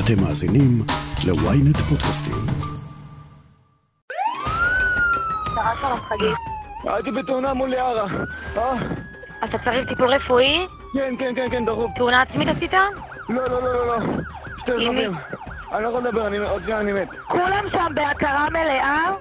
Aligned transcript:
אתם 0.00 0.22
מאזינים 0.24 0.82
ל-ynet 1.26 1.78
פודקאסטים. 1.78 2.34
הייתי 6.84 7.10
בתאונה 7.10 7.54
מול 7.54 7.72
יערה. 7.72 8.06
אה? 8.56 8.74
אתה 9.44 9.58
צריך 9.58 9.88
טיפול 9.88 10.14
רפואי? 10.14 10.66
כן, 10.94 11.14
כן, 11.18 11.32
כן, 11.36 11.50
כן, 11.50 11.64
דחוף. 11.64 11.90
תאונה 11.96 12.22
עצמית 12.22 12.48
עשית? 12.48 12.72
לא, 12.72 12.88
לא, 13.28 13.62
לא, 13.62 13.74
לא, 13.74 13.86
לא. 13.86 13.98
שתי? 14.62 14.70
רכבים. 14.72 15.12
אני 15.72 15.82
לא 15.82 15.88
יכול 15.88 16.00
לדבר, 16.00 16.26
אני 16.26 16.38
עוד 16.38 16.62
שנייה 16.62 16.80
אני 16.80 16.92
מת. 16.92 17.08
כולם 17.28 17.64
שם 17.70 17.86
בהכרה 17.94 18.46
מלאה? 18.50 19.12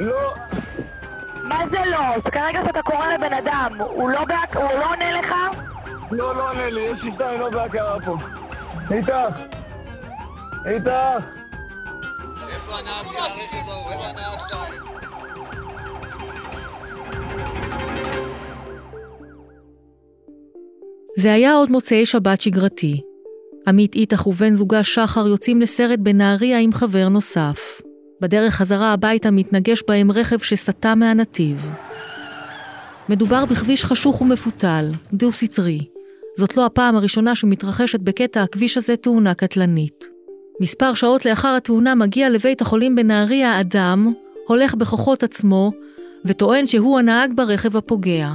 לא, 0.00 0.34
מה 1.42 1.58
זה 1.70 1.78
לא? 1.86 2.30
כרגע 2.30 2.60
שאתה 2.66 2.82
קורא 2.82 3.06
לבן 3.06 3.32
אדם, 3.32 3.70
הוא 3.78 4.10
לא, 4.10 4.24
בהק... 4.24 4.56
הוא 4.56 4.78
לא 4.78 4.90
עונה 4.90 5.12
לך? 5.12 5.34
לא, 6.10 6.36
לא 6.36 6.50
עונה 6.50 6.70
לי, 6.70 6.80
יש 6.80 7.02
לי 7.02 7.12
שתיים 7.14 7.40
לא 7.40 7.50
בהכרה 7.50 8.00
פה. 8.00 8.16
איתך. 8.90 9.12
איתך. 10.66 10.88
איפה 12.48 12.72
הנהג 12.72 13.06
של 13.06 13.18
הרכב 13.18 13.68
ההוא? 13.68 13.92
איפה 13.92 14.04
הנהג 14.04 14.38
של 14.48 14.56
הרכב? 14.56 14.86
זה 21.18 21.32
היה 21.32 21.52
עוד 21.52 21.70
מוצאי 21.70 22.06
שבת 22.06 22.40
שגרתי. 22.40 23.00
עמית 23.68 23.94
איתך 23.94 24.26
ובן 24.26 24.54
זוגה 24.54 24.84
שחר 24.84 25.26
יוצאים 25.26 25.60
לסרט 25.60 25.98
בנהריה 25.98 26.58
עם 26.58 26.72
חבר 26.72 27.08
נוסף. 27.08 27.80
בדרך 28.20 28.54
חזרה 28.54 28.92
הביתה 28.92 29.30
מתנגש 29.30 29.82
בהם 29.88 30.12
רכב 30.12 30.38
שסטה 30.38 30.94
מהנתיב. 30.94 31.66
מדובר 33.08 33.44
בכביש 33.44 33.84
חשוך 33.84 34.20
ומפותל, 34.20 34.90
דו-סטרי. 35.12 35.80
זאת 36.36 36.56
לא 36.56 36.66
הפעם 36.66 36.96
הראשונה 36.96 37.34
שמתרחשת 37.34 38.00
בקטע 38.00 38.42
הכביש 38.42 38.76
הזה 38.76 38.96
תאונה 38.96 39.34
קטלנית. 39.34 40.15
מספר 40.60 40.94
שעות 40.94 41.24
לאחר 41.24 41.54
התאונה 41.56 41.94
מגיע 41.94 42.30
לבית 42.30 42.60
החולים 42.60 42.96
בנהריה 42.96 43.60
אדם, 43.60 44.12
הולך 44.48 44.74
בכוחות 44.74 45.22
עצמו, 45.22 45.70
וטוען 46.24 46.66
שהוא 46.66 46.98
הנהג 46.98 47.32
ברכב 47.34 47.76
הפוגע. 47.76 48.32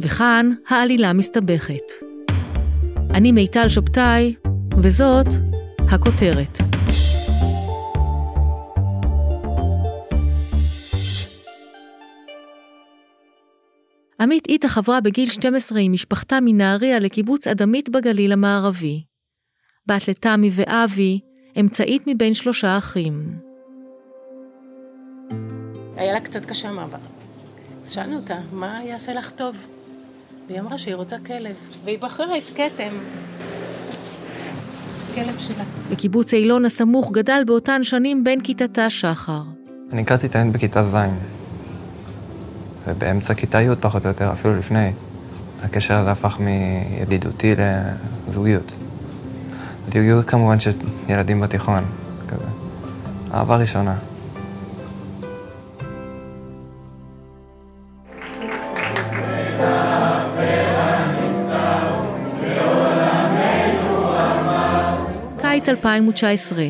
וכאן 0.00 0.52
העלילה 0.68 1.12
מסתבכת. 1.12 1.82
אני 3.10 3.32
מיטל 3.32 3.68
שבתאי, 3.68 4.34
וזאת 4.82 5.26
הכותרת. 5.92 6.58
עמית 14.20 14.46
איתה 14.48 14.68
עברה 14.76 15.00
בגיל 15.00 15.28
12 15.28 15.78
עם 15.78 15.92
משפחתה 15.92 16.38
מנהריה 16.42 16.98
לקיבוץ 16.98 17.46
אדמית 17.46 17.88
בגליל 17.88 18.32
המערבי. 18.32 19.02
בת 19.86 20.08
לתמי 20.08 20.50
ואבי, 20.52 21.20
אמצעית 21.60 22.02
מבין 22.06 22.34
שלושה 22.34 22.78
אחים. 22.78 23.32
היה 25.96 26.12
לה 26.12 26.20
קצת 26.20 26.44
קשה 26.44 26.68
המעבר. 26.68 26.98
אז 27.84 27.90
שאלנו 27.90 28.16
אותה, 28.16 28.36
מה 28.52 28.80
יעשה 28.84 29.14
לך 29.14 29.30
טוב? 29.30 29.56
והיא 30.48 30.60
אמרה 30.60 30.78
שהיא 30.78 30.94
רוצה 30.94 31.16
כלב, 31.26 31.54
והיא 31.84 31.98
בחרה 31.98 32.38
את 32.38 32.42
כתם. 32.54 32.92
כלב 35.14 35.38
שלה. 35.38 35.64
בקיבוץ 35.90 36.34
אילון 36.34 36.64
הסמוך 36.64 37.12
גדל 37.12 37.42
באותן 37.46 37.84
שנים 37.84 38.24
בן 38.24 38.40
כיתתה 38.40 38.90
שחר. 38.90 39.42
אני 39.92 40.02
הכרתי 40.02 40.26
את 40.26 40.36
העין 40.36 40.52
בכיתה 40.52 40.82
ז', 40.82 40.96
ובאמצע 42.86 43.34
כיתה 43.34 43.60
י' 43.60 43.68
פחות 43.80 44.02
או 44.04 44.08
יותר, 44.08 44.32
אפילו 44.32 44.56
לפני, 44.56 44.92
הקשר 45.62 45.94
הזה 45.94 46.10
הפך 46.10 46.38
מידידותי 46.40 47.54
לזוגיות. 48.28 48.72
זוגיות 49.88 50.30
כמובן 50.30 50.60
של 50.60 50.70
ילדים 51.08 51.40
בתיכון, 51.40 51.84
כזה. 52.28 52.44
אהבה 53.34 53.56
ראשונה. 53.56 53.94
קיץ 65.38 65.68
2019. 65.68 66.64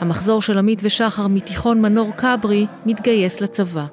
המחזור 0.00 0.42
של 0.42 0.58
עמית 0.58 0.80
ושחר 0.82 1.26
מתיכון 1.26 1.80
מנור 1.80 2.12
כברי 2.16 2.66
מתגייס 2.86 3.40
לצבא. 3.40 3.84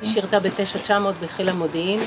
היא 0.00 0.08
שירתה 0.08 0.40
ב-9900 0.40 0.92
בחיל 1.22 1.48
המודיעין. 1.48 2.00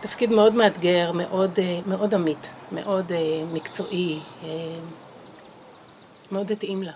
תפקיד 0.00 0.30
מאוד 0.30 0.54
מאתגר, 0.54 1.12
מאוד, 1.12 1.50
אה, 1.58 1.80
מאוד 1.86 2.14
עמית, 2.14 2.50
מאוד 2.72 3.12
אה, 3.12 3.42
מקצועי, 3.52 4.18
אה, 4.44 4.48
מאוד 6.32 6.50
התאים 6.50 6.82
לה. 6.82 6.92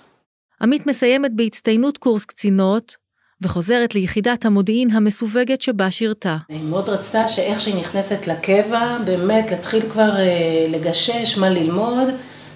עמית 0.61 0.87
מסיימת 0.87 1.31
בהצטיינות 1.37 1.99
קורס 1.99 2.25
קצינות, 2.25 2.97
וחוזרת 3.43 3.95
ליחידת 3.95 4.45
המודיעין 4.45 4.91
המסווגת 4.91 5.63
שבה 5.63 5.91
שירתה. 5.91 6.37
היא 6.49 6.65
מאוד 6.65 6.89
רצתה 6.89 7.29
שאיך 7.29 7.61
שהיא 7.61 7.81
נכנסת 7.81 8.27
לקבע, 8.27 8.99
באמת 9.05 9.51
להתחיל 9.51 9.91
כבר 9.91 10.11
לגשש, 10.69 11.39
מה 11.39 11.49
ללמוד, 11.51 12.09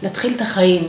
להתחיל 0.02 0.32
את 0.36 0.40
החיים. 0.40 0.88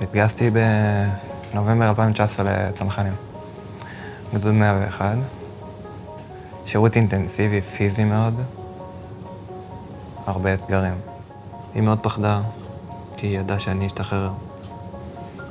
התגייסתי 0.00 0.50
בנובמבר 0.50 1.88
2019 1.88 2.68
לצנחנים, 2.68 3.12
גדוד 4.34 4.52
101. 4.54 5.16
שירות 6.66 6.96
אינטנסיבי, 6.96 7.60
פיזי 7.60 8.04
מאוד, 8.04 8.34
הרבה 10.26 10.54
אתגרים. 10.54 10.94
היא 11.74 11.82
מאוד 11.82 11.98
פחדה, 12.02 12.42
כי 13.16 13.26
היא 13.26 13.38
ידעה 13.38 13.60
שאני 13.60 13.86
אשתחרר 13.86 14.30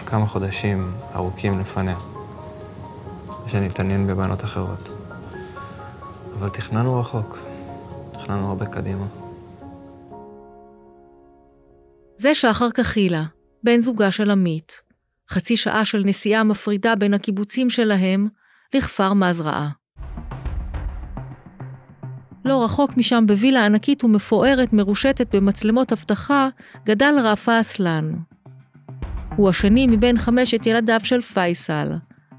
כמה 0.06 0.26
חודשים 0.26 0.92
ארוכים 1.16 1.60
לפניה, 1.60 1.98
ושאני 3.46 3.68
אתעניין 3.68 4.08
בבנות 4.08 4.44
אחרות. 4.44 4.90
אבל 6.40 6.50
תכננו 6.50 7.00
רחוק, 7.00 7.38
תכננו 8.12 8.48
הרבה 8.48 8.66
קדימה. 8.66 9.06
זה 12.18 12.36
שחר 12.36 12.70
קחילה, 12.70 13.24
בן 13.64 13.80
זוגה 13.80 14.12
של 14.12 14.32
עמית. 14.32 14.82
חצי 15.30 15.58
שעה 15.58 15.86
של 15.86 16.04
נסיעה 16.06 16.44
מפרידה 16.44 16.96
בין 16.96 17.14
הקיבוצים 17.14 17.70
שלהם 17.70 18.28
לכפר 18.74 19.14
מזרעה. 19.14 19.70
לא 22.46 22.64
רחוק 22.64 22.98
משם 22.98 23.24
בווילה 23.28 23.66
ענקית 23.66 24.04
ומפוארת 24.04 24.74
מרושתת 24.74 25.36
במצלמות 25.36 25.92
אבטחה, 25.92 26.50
גדל 26.86 27.16
רפה 27.24 27.62
אסלן. 27.62 28.14
הוא 29.36 29.50
השני 29.50 29.88
מבין 29.88 30.18
חמשת 30.18 30.66
ילדיו 30.66 31.00
של 31.04 31.22
פייסל, 31.22 31.88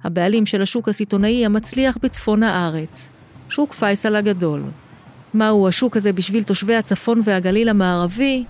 הבעלים 0.05 0.47
של 0.47 0.63
השוק 0.63 0.89
הסיטונאי 0.89 1.47
המצליח 1.47 1.99
בצפון 2.03 2.43
הארץ, 2.43 3.09
שוק 3.49 3.73
פייסל 3.73 4.17
הגדול. 4.17 4.63
מהו 5.35 5.69
השוק 5.69 5.97
הזה 5.97 6.13
בשביל 6.13 6.43
תושבי 6.43 6.75
הצפון 6.75 7.21
והגליל 7.25 7.69
המערבי? 7.69 8.45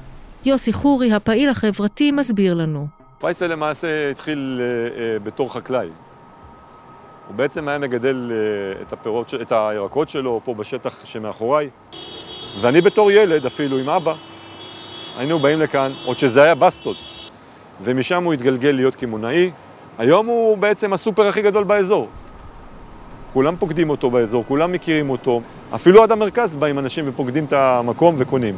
יוסי 0.45 0.73
חורי, 0.73 1.13
הפעיל 1.13 1.51
החברתי, 1.51 2.13
מסביר 2.13 2.55
לנו. 2.55 2.87
פייסל 3.21 3.47
למעשה 3.47 4.11
התחיל 4.11 4.61
אה, 4.61 5.03
אה, 5.03 5.19
בתור 5.19 5.55
חקלאי. 5.55 5.89
הוא 7.29 7.37
בעצם 7.37 7.69
היה 7.69 7.79
מגדל 7.79 8.33
אה, 8.33 8.83
את, 8.83 8.93
הפירות, 8.93 9.35
את 9.43 9.53
הירקות 9.53 10.09
שלו 10.09 10.41
פה 10.45 10.55
בשטח 10.55 11.07
שמאחוריי. 11.07 11.71
ואני 12.61 12.81
בתור 12.81 13.11
ילד, 13.11 13.47
אפילו 13.47 13.79
עם 13.79 13.89
אבא, 13.89 14.15
היינו 15.19 15.39
באים 15.39 15.61
לכאן, 15.61 15.93
עוד 16.05 16.19
שזה 16.19 16.43
היה 16.43 16.55
בסטות. 16.55 16.97
ומשם 17.83 18.25
הוא 18.25 18.33
התגלגל 18.33 18.71
להיות 18.71 18.97
קמעונאי. 18.97 19.51
היום 19.99 20.27
הוא 20.27 20.59
בעצם 20.59 20.93
הסופר 20.93 21.29
הכי 21.29 21.43
גדול 21.43 21.65
באזור. 21.65 22.09
כולם 23.33 23.57
פוקדים 23.57 23.91
אותו 23.91 24.11
באזור, 24.11 24.45
כולם 24.49 24.73
מכירים 24.73 25.11
אותו. 25.11 25.41
אפילו 25.75 26.03
עד 26.03 26.13
המרכז 26.13 26.55
באים 26.55 26.79
אנשים 26.79 27.05
ופוקדים 27.09 27.45
את 27.45 27.53
המקום 27.53 28.15
וקונים. 28.19 28.57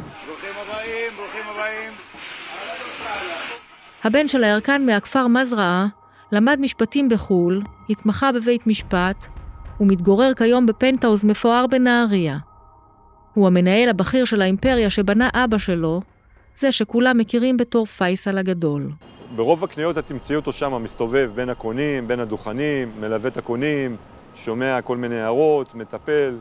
הבן 4.03 4.27
של 4.27 4.43
הירקן 4.43 4.85
מהכפר 4.85 5.27
מזרעה 5.27 5.87
למד 6.31 6.57
משפטים 6.61 7.09
בחו"ל, 7.09 7.61
התמחה 7.89 8.31
בבית 8.31 8.67
משפט, 8.67 9.27
ומתגורר 9.79 10.33
כיום 10.33 10.65
בפנטהאוז 10.65 11.25
מפואר 11.25 11.67
בנהריה. 11.67 12.37
הוא 13.33 13.47
המנהל 13.47 13.89
הבכיר 13.89 14.25
של 14.25 14.41
האימפריה 14.41 14.89
שבנה 14.89 15.29
אבא 15.33 15.57
שלו, 15.57 16.01
זה 16.57 16.71
שכולם 16.71 17.17
מכירים 17.17 17.57
בתור 17.57 17.85
פייסל 17.85 18.37
הגדול. 18.37 18.91
ברוב 19.35 19.63
הקניות 19.63 19.97
את 19.97 20.05
תמצאי 20.05 20.35
אותו 20.35 20.51
שם 20.51 20.83
מסתובב 20.83 21.31
בין 21.35 21.49
הקונים, 21.49 22.07
בין 22.07 22.19
הדוכנים, 22.19 22.91
מלווה 22.99 23.29
את 23.29 23.37
הקונים, 23.37 23.95
שומע 24.35 24.81
כל 24.81 24.97
מיני 24.97 25.19
הערות, 25.21 25.75
מטפל. 25.75 26.37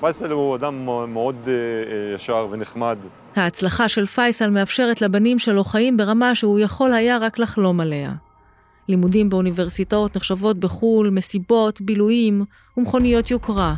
פייסל 0.00 0.30
הוא 0.30 0.56
אדם 0.56 0.86
מאוד 1.08 1.36
אה, 1.46 1.52
אה, 1.52 2.14
ישר 2.14 2.46
ונחמד. 2.50 2.98
ההצלחה 3.36 3.88
של 3.88 4.06
פייסל 4.06 4.50
מאפשרת 4.50 5.02
לבנים 5.02 5.38
שלו 5.38 5.64
חיים 5.64 5.96
ברמה 5.96 6.34
שהוא 6.34 6.58
יכול 6.58 6.92
היה 6.92 7.18
רק 7.18 7.38
לחלום 7.38 7.80
עליה. 7.80 8.12
לימודים 8.88 9.30
באוניברסיטאות 9.30 10.16
נחשבות 10.16 10.58
בחו"ל, 10.58 11.10
מסיבות, 11.10 11.80
בילויים 11.80 12.44
ומכוניות 12.76 13.30
יוקרה. 13.30 13.74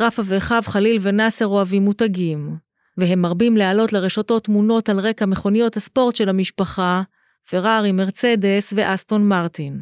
רפה 0.00 0.22
ואחיו 0.26 0.62
חליל 0.66 0.98
ונאסר 1.02 1.46
אוהבים 1.46 1.82
מותגים, 1.82 2.56
והם 2.98 3.22
מרבים 3.22 3.56
להעלות 3.56 3.92
לרשתות 3.92 4.44
תמונות 4.44 4.88
על 4.88 5.00
רקע 5.00 5.26
מכוניות 5.26 5.76
הספורט 5.76 6.16
של 6.16 6.28
המשפחה, 6.28 7.02
פרארי, 7.50 7.92
מרצדס 7.92 8.72
ואסטון 8.76 9.28
מרטין. 9.28 9.80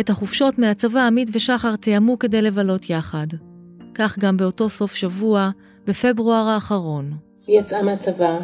את 0.00 0.10
החופשות 0.10 0.58
מהצבא 0.58 1.00
עמית 1.00 1.28
ושחר 1.32 1.76
תיאמו 1.76 2.18
כדי 2.18 2.42
לבלות 2.42 2.90
יחד. 2.90 3.26
כך 3.94 4.18
גם 4.18 4.36
באותו 4.36 4.68
סוף 4.68 4.94
שבוע, 4.94 5.50
בפברואר 5.86 6.48
האחרון. 6.48 7.12
היא 7.46 7.60
יצאה 7.60 7.82
מהצבא, 7.82 8.38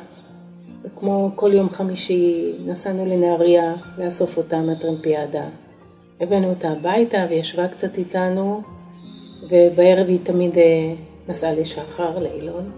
וכמו 0.85 1.31
כל 1.35 1.51
יום 1.53 1.71
חמישי 1.71 2.53
נסענו 2.67 3.07
לנהריה 3.07 3.73
לאסוף 3.99 4.37
אותה 4.37 4.61
מהטרמפיאדה. 4.61 5.45
הבאנו 6.21 6.51
אותה 6.51 6.69
הביתה 6.69 7.25
והיא 7.29 7.41
ישבה 7.41 7.69
קצת 7.69 7.99
איתנו, 7.99 8.63
ובערב 9.51 10.07
היא 10.09 10.19
תמיד 10.23 10.59
אה, 10.59 10.95
נסעה 11.29 11.53
לשחר, 11.53 12.19
לאילון. 12.19 12.71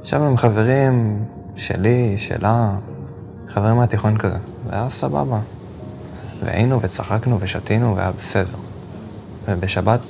עכשיו 0.00 0.22
הם 0.22 0.36
חברים 0.36 1.24
שלי, 1.56 2.14
שלה, 2.18 2.78
חברים 3.48 3.76
מהתיכון 3.76 4.18
כזה, 4.18 4.38
והיה 4.66 4.90
סבבה. 4.90 5.40
והיינו 6.44 6.82
וצחקנו 6.82 7.40
ושתינו 7.40 7.96
והיה 7.96 8.12
בסדר. 8.12 8.56
ובשבת 9.48 10.00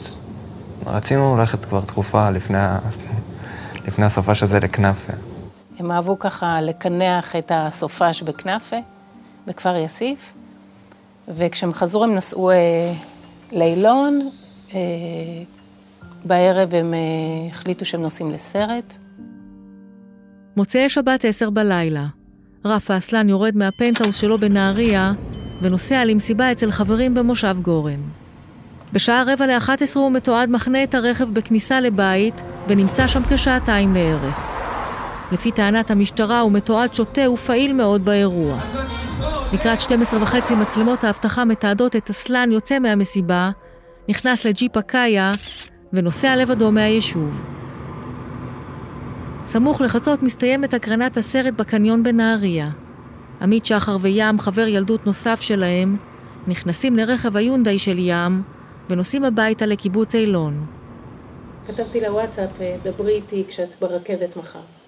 רצינו 0.87 1.37
ללכת 1.37 1.65
כבר 1.65 1.81
תקופה 1.81 2.31
לפני. 2.31 2.59
לפני 3.87 4.05
הסופש 4.05 4.43
הזה 4.43 4.61
לכנאפה. 4.61 5.12
הם 5.81 5.93
אהבו 5.93 6.19
ככה 6.19 6.61
לקנח 6.62 7.37
את 7.37 7.53
הסופש 7.55 8.23
בכנאפה, 8.23 8.77
בכפר 9.47 9.77
יאסיף, 9.77 10.32
וכשהם 11.29 11.73
חזרו 11.73 12.05
הם 12.05 12.15
נסעו 12.15 12.50
אה, 12.50 12.93
לאילון, 13.53 14.29
אה, 14.75 14.79
בערב 16.25 16.75
הם 16.75 16.94
אה, 16.94 16.99
החליטו 17.50 17.85
שהם 17.85 18.03
נוסעים 18.03 18.31
לסרט. 18.31 18.94
מוצאי 20.56 20.88
שבת 20.88 21.25
עשר 21.25 21.50
בלילה. 21.50 22.06
רפה 22.65 22.99
אסלן 22.99 23.29
יורד 23.29 23.56
מהפנטהאוס 23.56 24.17
שלו 24.17 24.38
בנהריה 24.38 25.12
ונוסע 25.62 26.05
למסיבה 26.05 26.53
אצל 26.53 26.71
חברים 26.71 27.15
במושב 27.15 27.56
גורן. 27.62 28.00
בשעה 28.93 29.23
רבע 29.26 29.47
לאחת 29.47 29.83
עשרה 29.83 30.03
הוא 30.03 30.12
מתועד 30.12 30.50
מחנה 30.50 30.83
את 30.83 30.94
הרכב 30.94 31.35
בכניסה 31.35 31.81
לבית 31.81 32.43
ונמצא 32.69 33.06
שם 33.06 33.23
כשעתיים 33.29 33.94
לערך. 33.94 34.60
לפי 35.32 35.53
טענת 35.53 35.91
המשטרה 35.91 36.41
הוא 36.41 36.53
מתועד 36.53 36.94
שותה 36.94 37.31
ופעיל 37.31 37.73
מאוד 37.73 38.05
באירוע. 38.05 38.59
לקראת 39.53 39.81
12 39.81 40.23
וחצי 40.23 40.55
מצלמות 40.55 41.05
האבטחה 41.05 41.44
מתעדות 41.44 41.97
את 41.97 42.11
אסלן 42.11 42.53
יוצא 42.53 42.79
מהמסיבה, 42.79 43.50
נכנס 44.09 44.47
לג'יפ 44.47 44.77
הקאיה 44.77 45.32
ונוסע 45.93 46.37
לבדו 46.37 46.73
מהיישוב. 46.73 47.43
סמוך 49.47 49.81
לחצות 49.81 50.23
מסתיימת 50.23 50.75
הקרנת 50.75 51.17
הסרט 51.17 51.55
בקניון 51.55 52.03
בנהריה. 52.03 52.71
עמית 53.41 53.65
שחר 53.65 53.97
וים, 54.00 54.41
חבר 54.41 54.67
ילדות 54.69 55.06
נוסף 55.06 55.41
שלהם, 55.41 55.97
נכנסים 56.47 56.97
לרכב 56.97 57.37
היונדאי 57.37 57.79
של 57.79 57.99
ים 57.99 58.43
ונוסעים 58.91 59.25
הביתה 59.25 59.67
לקיבוץ 59.67 60.15
אילון. 60.15 60.67
כתבתי 61.67 62.00
לוואטסאפ, 62.00 62.50
דברי 62.85 63.12
איתי 63.12 63.44
כשאת 63.49 63.75
ברכבת 63.81 64.37
מחר. 64.37 64.80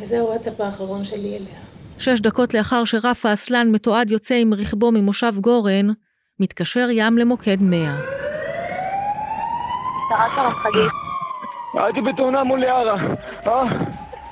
וזה 0.00 0.20
הוואטסאפ 0.20 0.60
האחרון 0.60 1.04
שלי 1.04 1.36
אליה. 1.36 1.58
שש 1.98 2.20
דקות 2.20 2.54
לאחר 2.54 2.84
שרפה 2.84 3.32
אסלן 3.32 3.68
מתועד 3.70 4.10
יוצא 4.10 4.34
עם 4.34 4.54
רכבו 4.54 4.90
ממושב 4.92 5.32
גורן, 5.40 5.88
מתקשר 6.40 6.88
ים 6.90 7.18
למוקד 7.18 7.56
100. 7.60 7.94
משטרה 10.12 10.28
שלום 10.34 10.54
חגית. 10.54 10.92
הייתי 11.74 12.00
בתאונה 12.00 12.44
מול 12.44 12.62
יערה. 12.62 12.96
אה? 13.46 13.62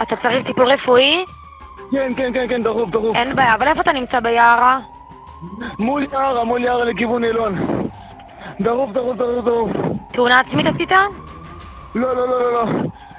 אתה 0.02 0.16
צריך 0.22 0.46
טיפול 0.46 0.72
רפואי? 0.72 1.24
כן, 1.90 2.08
כן, 2.16 2.32
כן, 2.34 2.48
כן, 2.48 2.62
דחוף, 2.62 2.90
דחוף. 2.90 3.16
אין 3.16 3.36
בעיה, 3.36 3.54
אבל 3.54 3.68
איפה 3.68 3.80
אתה 3.80 3.92
נמצא 3.92 4.20
ביערה? 4.20 4.78
מול 5.78 6.06
יערה, 6.12 6.44
מול 6.44 6.62
יערה 6.62 6.84
לכיוון 6.84 7.24
אילון. 7.24 7.58
דחוף, 8.60 8.90
דחוף, 8.92 9.16
דחוף, 9.16 9.44
דחוף. 9.44 9.70
תאונה 10.12 10.38
עצמית 10.38 10.66
עשית? 10.66 10.90
לא, 11.94 12.16
לא, 12.16 12.28
לא, 12.28 12.42
לא, 12.42 12.52
לא. 12.52 12.64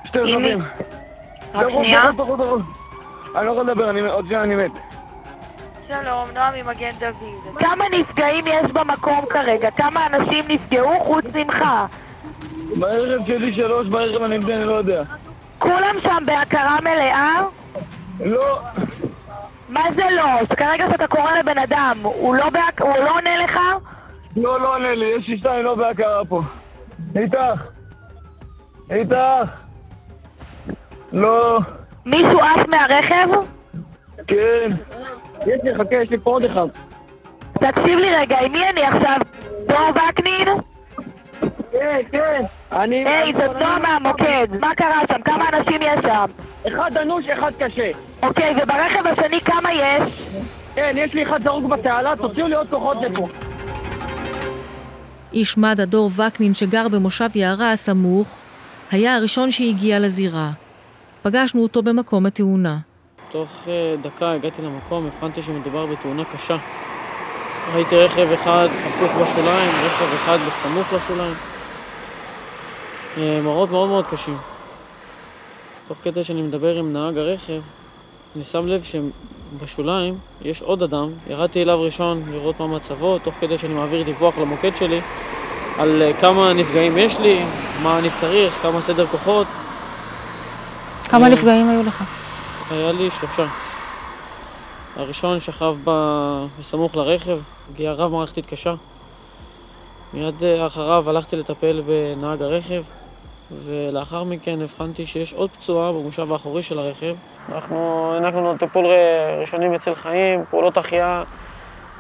שתי? 0.06 0.20
רכבים. 0.20 0.62
רק 1.54 1.64
דחוף, 1.64 1.84
שנייה. 1.84 2.00
אני 3.36 3.46
לא 3.46 3.52
יכול 3.52 3.70
לדבר, 3.70 3.90
אני 3.90 4.02
עוד 4.02 4.26
שנייה 4.26 4.44
אני 4.44 4.56
מת. 4.56 4.72
שלום, 5.88 6.28
נועה 6.34 6.52
ממגן 6.64 6.90
דוד. 7.00 7.58
כמה 7.60 7.86
נפגעים 8.00 8.44
יש 8.48 8.72
במקום 8.72 9.26
כרגע? 9.30 9.72
כמה 9.72 10.08
אנשים 10.08 10.40
נפגעו 10.48 11.00
חוץ 11.00 11.26
ממך? 11.34 11.56
ברכב 12.80 13.26
שלי 13.28 13.56
שלוש, 13.56 13.88
ברכב 13.88 14.24
הנגדי 14.24 14.54
אני 14.54 14.66
לא 14.66 14.76
יודע. 14.76 15.04
כולם 15.60 15.96
שם 16.02 16.18
בהכרה 16.26 16.76
מלאה? 16.82 17.42
לא, 18.26 18.60
מה 19.70 19.82
זה 19.96 20.04
לא? 20.12 20.56
כרגע 20.56 20.92
שאתה 20.92 21.08
קורא 21.08 21.32
לבן 21.40 21.58
אדם, 21.58 21.98
הוא 22.04 22.36
לא, 22.36 22.50
בהק... 22.50 22.82
הוא 22.82 22.98
לא 22.98 23.12
עונה 23.16 23.38
לך? 23.38 23.58
לא, 24.38 24.62
לא 24.62 24.76
עונה 24.76 24.96
לי, 24.96 25.06
יש 25.20 25.28
לי 25.28 25.38
שתיים 25.38 25.66
לא 25.66 25.76
בהכרה 25.76 26.26
פה. 26.26 26.42
איתך. 27.16 27.38
איתך. 28.92 29.16
לא, 31.14 31.60
מישהו 32.06 32.40
עף 32.40 32.68
מהרכב? 32.68 33.46
כן. 34.28 34.72
יש 35.48 35.60
לי, 35.64 35.76
חכה, 35.76 35.96
יש 35.96 36.10
לי 36.10 36.18
פה 36.18 36.30
עוד 36.30 36.44
אחד. 36.44 36.68
תקשיב 37.54 38.00
לי 38.00 38.16
רגע, 38.16 38.38
עם 38.42 38.52
מי 38.52 38.70
אני 38.70 38.82
עכשיו? 38.86 39.18
דור 39.68 39.90
וקנין? 39.90 40.48
כן, 41.72 42.02
כן. 42.12 42.44
אני... 42.72 43.06
היי, 43.10 43.34
זאת 43.34 43.56
נועה 43.60 43.80
מהמוקד. 43.80 44.48
מה 44.60 44.76
קרה 44.76 45.02
שם? 45.08 45.22
כמה 45.22 45.46
אנשים 45.50 45.82
יש 45.82 46.00
שם? 46.02 46.26
אחד 46.68 46.98
אנוש, 46.98 47.30
אחד 47.30 47.52
קשה. 47.60 47.92
אוקיי, 48.24 48.54
וברכב 48.64 49.08
השני 49.08 49.40
כמה 49.42 49.74
יש? 49.74 50.32
כן, 50.76 50.92
יש 50.96 51.14
לי 51.14 51.24
אחד 51.24 51.42
זרוק 51.44 51.66
בתעלה, 51.66 52.16
תוציאו 52.16 52.48
לי 52.48 52.56
עוד 52.56 52.70
כוחות 52.70 52.98
לפה. 53.02 53.28
איש 55.34 55.58
מד"א 55.58 55.86
דור 55.86 56.10
וקנין 56.18 56.54
שגר 56.54 56.88
במושב 56.88 57.30
יערה 57.36 57.72
הסמוך, 57.72 58.38
היה 58.92 59.16
הראשון 59.16 59.52
שהגיע 59.52 60.00
לזירה. 60.00 60.52
פגשנו 61.24 61.64
אותו 61.64 61.84
במקום 61.84 62.26
התאונה. 62.26 62.78
תוך 63.32 63.68
אה, 63.68 63.96
דקה 64.02 64.32
הגעתי 64.32 64.62
למקום, 64.62 65.06
הבחנתי 65.06 65.42
שמדובר 65.42 65.86
בתאונה 65.86 66.26
קשה. 66.26 66.58
ראיתי 67.74 67.96
רכב 67.96 68.32
אחד 68.32 68.68
הפוך 68.86 69.12
בשוליים, 69.12 69.70
רכב 69.86 70.14
אחד 70.14 70.38
בסמוך 70.48 70.94
לשוליים. 70.94 71.34
אה, 73.18 73.40
מראות 73.44 73.72
מאוד 73.72 73.90
מאוד 73.90 74.06
קשים. 74.06 74.38
תוך 75.88 75.98
כדי 76.04 76.24
שאני 76.24 76.42
מדבר 76.42 76.76
עם 76.78 76.94
נהג 76.94 77.18
הרכב, 77.18 77.62
אני 78.36 78.44
שם 78.44 78.68
לב 78.68 78.84
שבשוליים 78.84 80.14
יש 80.42 80.62
עוד 80.62 80.84
אדם. 80.84 81.10
ירדתי 81.28 81.62
אליו 81.62 81.82
ראשון 81.82 82.24
לראות 82.32 82.60
מה 82.60 82.68
מצבו, 82.68 83.20
תוך 83.20 83.34
כדי 83.40 83.58
שאני 83.58 83.74
מעביר 83.74 84.04
דיווח 84.04 84.38
למוקד 84.38 84.76
שלי 84.76 85.02
על 85.78 86.02
אה, 86.02 86.14
כמה 86.14 86.54
נפגעים 86.54 86.98
יש 86.98 87.20
לי, 87.20 87.40
מה 87.84 88.00
אני 88.00 88.10
צריך, 88.10 88.54
כמה 88.54 88.82
סדר 88.82 89.06
כוחות. 89.06 89.48
כמה 91.12 91.26
אה, 91.26 91.32
נפגעים 91.32 91.70
היו 91.70 91.84
לך? 91.84 92.04
היה 92.72 92.92
לי 92.92 93.10
שלושה. 93.10 93.46
הראשון 94.96 95.40
שכב 95.40 95.76
ב- 95.84 96.46
בסמוך 96.60 96.96
לרכב, 96.96 97.40
פגיעה 97.74 97.94
רב-מערכתית 97.94 98.46
קשה. 98.46 98.74
מיד 100.14 100.44
אה, 100.44 100.68
אחריו 100.68 101.10
הלכתי 101.10 101.36
לטפל 101.36 101.82
בנהג 101.86 102.42
הרכב, 102.42 102.84
ולאחר 103.66 104.24
מכן 104.24 104.62
הבחנתי 104.62 105.06
שיש 105.06 105.34
עוד 105.34 105.50
פצועה 105.50 105.92
במושב 105.92 106.32
האחורי 106.32 106.64
של 106.64 106.80
הרכב. 106.80 107.16
אנחנו 107.52 108.12
הענקנו 108.14 108.42
לו 108.42 108.58
טיפול 108.58 108.86
ראשוני 109.40 109.68
מציל 109.68 109.96
חיים, 109.96 110.44
פעולות 110.50 110.78
החייאה, 110.78 111.24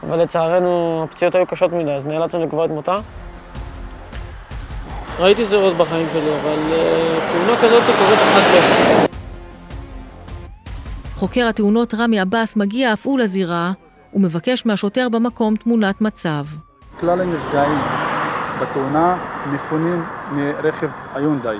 אבל 0.03 0.21
לצערנו 0.21 1.03
הפציעות 1.03 1.35
היו 1.35 1.45
קשות 1.45 1.71
מדי, 1.71 1.91
אז 1.91 2.05
נאלצנו 2.05 2.45
לקבוע 2.45 2.65
את 2.65 2.69
מותה. 2.69 2.95
ראיתי 5.21 5.45
זירות 5.45 5.77
בחיים 5.77 6.07
שלי, 6.13 6.35
אבל 6.41 6.59
אה, 6.71 7.19
תאונה 7.31 7.61
כזאת 7.61 7.83
קורית 7.83 8.19
אחת 8.19 8.41
ל... 8.53 9.05
חוקר 11.15 11.47
התאונות 11.47 11.93
רמי 11.93 12.19
עבאס 12.19 12.55
מגיע 12.55 12.93
אף 12.93 13.05
הוא 13.05 13.19
לזירה, 13.19 13.71
ומבקש 14.13 14.65
מהשוטר 14.65 15.09
במקום 15.09 15.55
תמונת 15.55 16.01
מצב. 16.01 16.45
כלל 16.99 17.21
הנפגעים 17.21 17.77
בתאונה 18.61 19.17
מפונים 19.51 20.03
מרכב 20.31 20.89
היונדאי. 21.13 21.57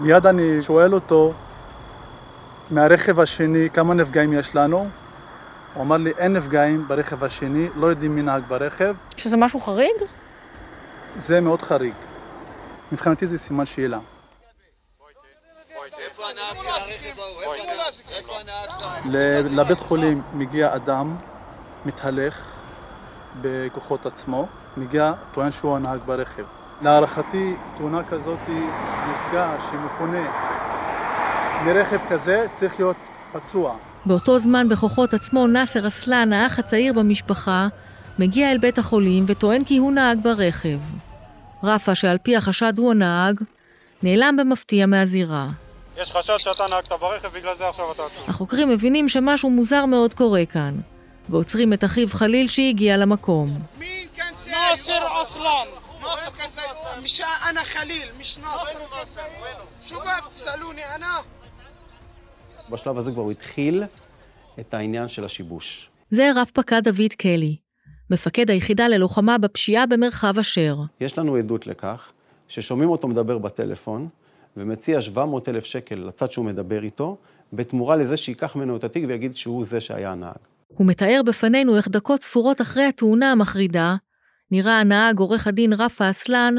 מיד 0.00 0.26
אני 0.26 0.62
שואל 0.62 0.94
אותו 0.94 1.32
מהרכב 2.70 3.20
השני 3.20 3.70
כמה 3.70 3.94
נפגעים 3.94 4.32
יש 4.32 4.54
לנו. 4.54 4.88
הוא 5.74 5.82
אמר 5.82 5.96
לי 5.96 6.12
אין 6.18 6.32
נפגעים 6.32 6.88
ברכב 6.88 7.24
השני, 7.24 7.68
לא 7.76 7.86
יודעים 7.86 8.14
מי 8.14 8.22
נהג 8.22 8.42
ברכב. 8.48 8.94
שזה 9.16 9.36
משהו 9.36 9.60
חריג? 9.60 9.94
זה 11.16 11.40
מאוד 11.40 11.62
חריג. 11.62 12.07
מבחינתי 12.92 13.26
זה 13.26 13.38
סימן 13.38 13.66
שאלה. 13.66 13.98
לבית 19.50 19.80
חולים 19.80 20.22
מגיע 20.34 20.74
אדם, 20.74 21.16
מתהלך, 21.86 22.60
בכוחות 23.40 24.06
עצמו, 24.06 24.46
מגיע, 24.76 25.12
טוען 25.32 25.50
שהוא 25.50 25.76
הנהג 25.76 26.00
ברכב. 26.06 26.44
להערכתי, 26.82 27.54
תאונה 27.76 28.02
כזאת, 28.02 28.38
נפגע 29.08 29.56
שמפונה 29.70 30.22
מרכב 31.66 31.98
כזה, 32.08 32.46
צריך 32.54 32.80
להיות 32.80 32.96
פצוע. 33.32 33.76
באותו 34.06 34.38
זמן 34.38 34.68
בכוחות 34.68 35.14
עצמו 35.14 35.46
נאסר 35.46 35.88
אסלן, 35.88 36.32
האח 36.32 36.58
הצעיר 36.58 36.92
במשפחה, 36.92 37.68
מגיע 38.18 38.50
אל 38.50 38.58
בית 38.58 38.78
החולים 38.78 39.24
וטוען 39.28 39.64
כי 39.64 39.76
הוא 39.76 39.92
נהג 39.92 40.18
ברכב. 40.22 40.78
רפה, 41.63 41.95
שעל 41.95 42.17
פי 42.17 42.35
החשד 42.37 42.77
הוא 42.77 42.91
הנהג, 42.91 43.39
נעלם 44.03 44.37
במפתיע 44.37 44.85
מהזירה. 44.85 45.49
יש 45.97 46.11
חשד 46.11 46.37
שאתה 46.37 46.63
נהגת 46.71 46.91
ברכב, 46.91 47.27
בגלל 47.27 47.55
זה 47.55 47.67
עכשיו 47.67 47.91
אתה 47.91 48.05
עצור. 48.05 48.23
החוקרים 48.27 48.69
מבינים 48.69 49.09
שמשהו 49.09 49.49
מוזר 49.49 49.85
מאוד 49.85 50.13
קורה 50.13 50.45
כאן, 50.45 50.79
ועוצרים 51.29 51.73
את 51.73 51.83
אחיו 51.83 52.07
חליל 52.09 52.47
שהגיע 52.47 52.97
למקום. 52.97 53.59
ناصر 54.51 55.21
اصلا 55.21 55.65
ناصر 56.01 56.29
كان 56.37 56.49
مش 57.03 57.21
انا 57.49 57.63
خليل 57.63 58.07
مش 58.19 58.37
ناصر 58.37 58.79
شو 59.85 59.99
بقى 59.99 60.21
بتسالوني 60.27 60.95
انا 60.95 61.07
בשלב 62.69 62.97
הזה 62.97 63.11
כבר 63.11 63.21
הוא 63.21 63.31
התחיל 63.31 63.83
את 64.59 64.73
העניין 64.73 65.07
של 65.09 65.25
השיבוש. 65.25 65.89
זה 66.11 66.31
רב 66.35 66.51
פקד 66.53 66.83
דוד 66.83 67.13
קלי, 67.17 67.57
מפקד 68.10 68.50
היחידה 68.50 68.88
ללוחמה 68.88 69.38
בפשיעה 69.38 69.86
במרחב 69.86 70.38
אשר. 70.38 70.76
יש 71.00 71.18
לנו 71.18 71.36
עדות 71.36 71.66
לכך 71.66 72.12
ששומעים 72.48 72.90
אותו 72.90 73.08
מדבר 73.08 73.38
בטלפון 73.38 74.08
ומציע 74.56 75.00
700 75.00 75.48
אלף 75.48 75.64
שקל 75.64 75.94
לצד 75.94 76.30
שהוא 76.30 76.44
מדבר 76.44 76.82
איתו, 76.82 77.16
בתמורה 77.52 77.96
לזה 77.96 78.16
שייקח 78.16 78.56
ממנו 78.56 78.76
את 78.76 78.84
התיק 78.84 79.04
ויגיד 79.08 79.34
שהוא 79.34 79.64
זה 79.64 79.80
שהיה 79.80 80.12
הנהג. 80.12 80.36
הוא 80.68 80.86
מתאר 80.86 81.20
בפנינו 81.26 81.76
איך 81.76 81.88
דקות 81.88 82.22
ספורות 82.22 82.60
אחרי 82.60 82.84
התאונה 82.84 83.32
המחרידה, 83.32 83.96
נראה 84.50 84.80
הנהג 84.80 85.18
עורך 85.18 85.46
הדין 85.46 85.72
רפה 85.72 86.10
אסלן 86.10 86.54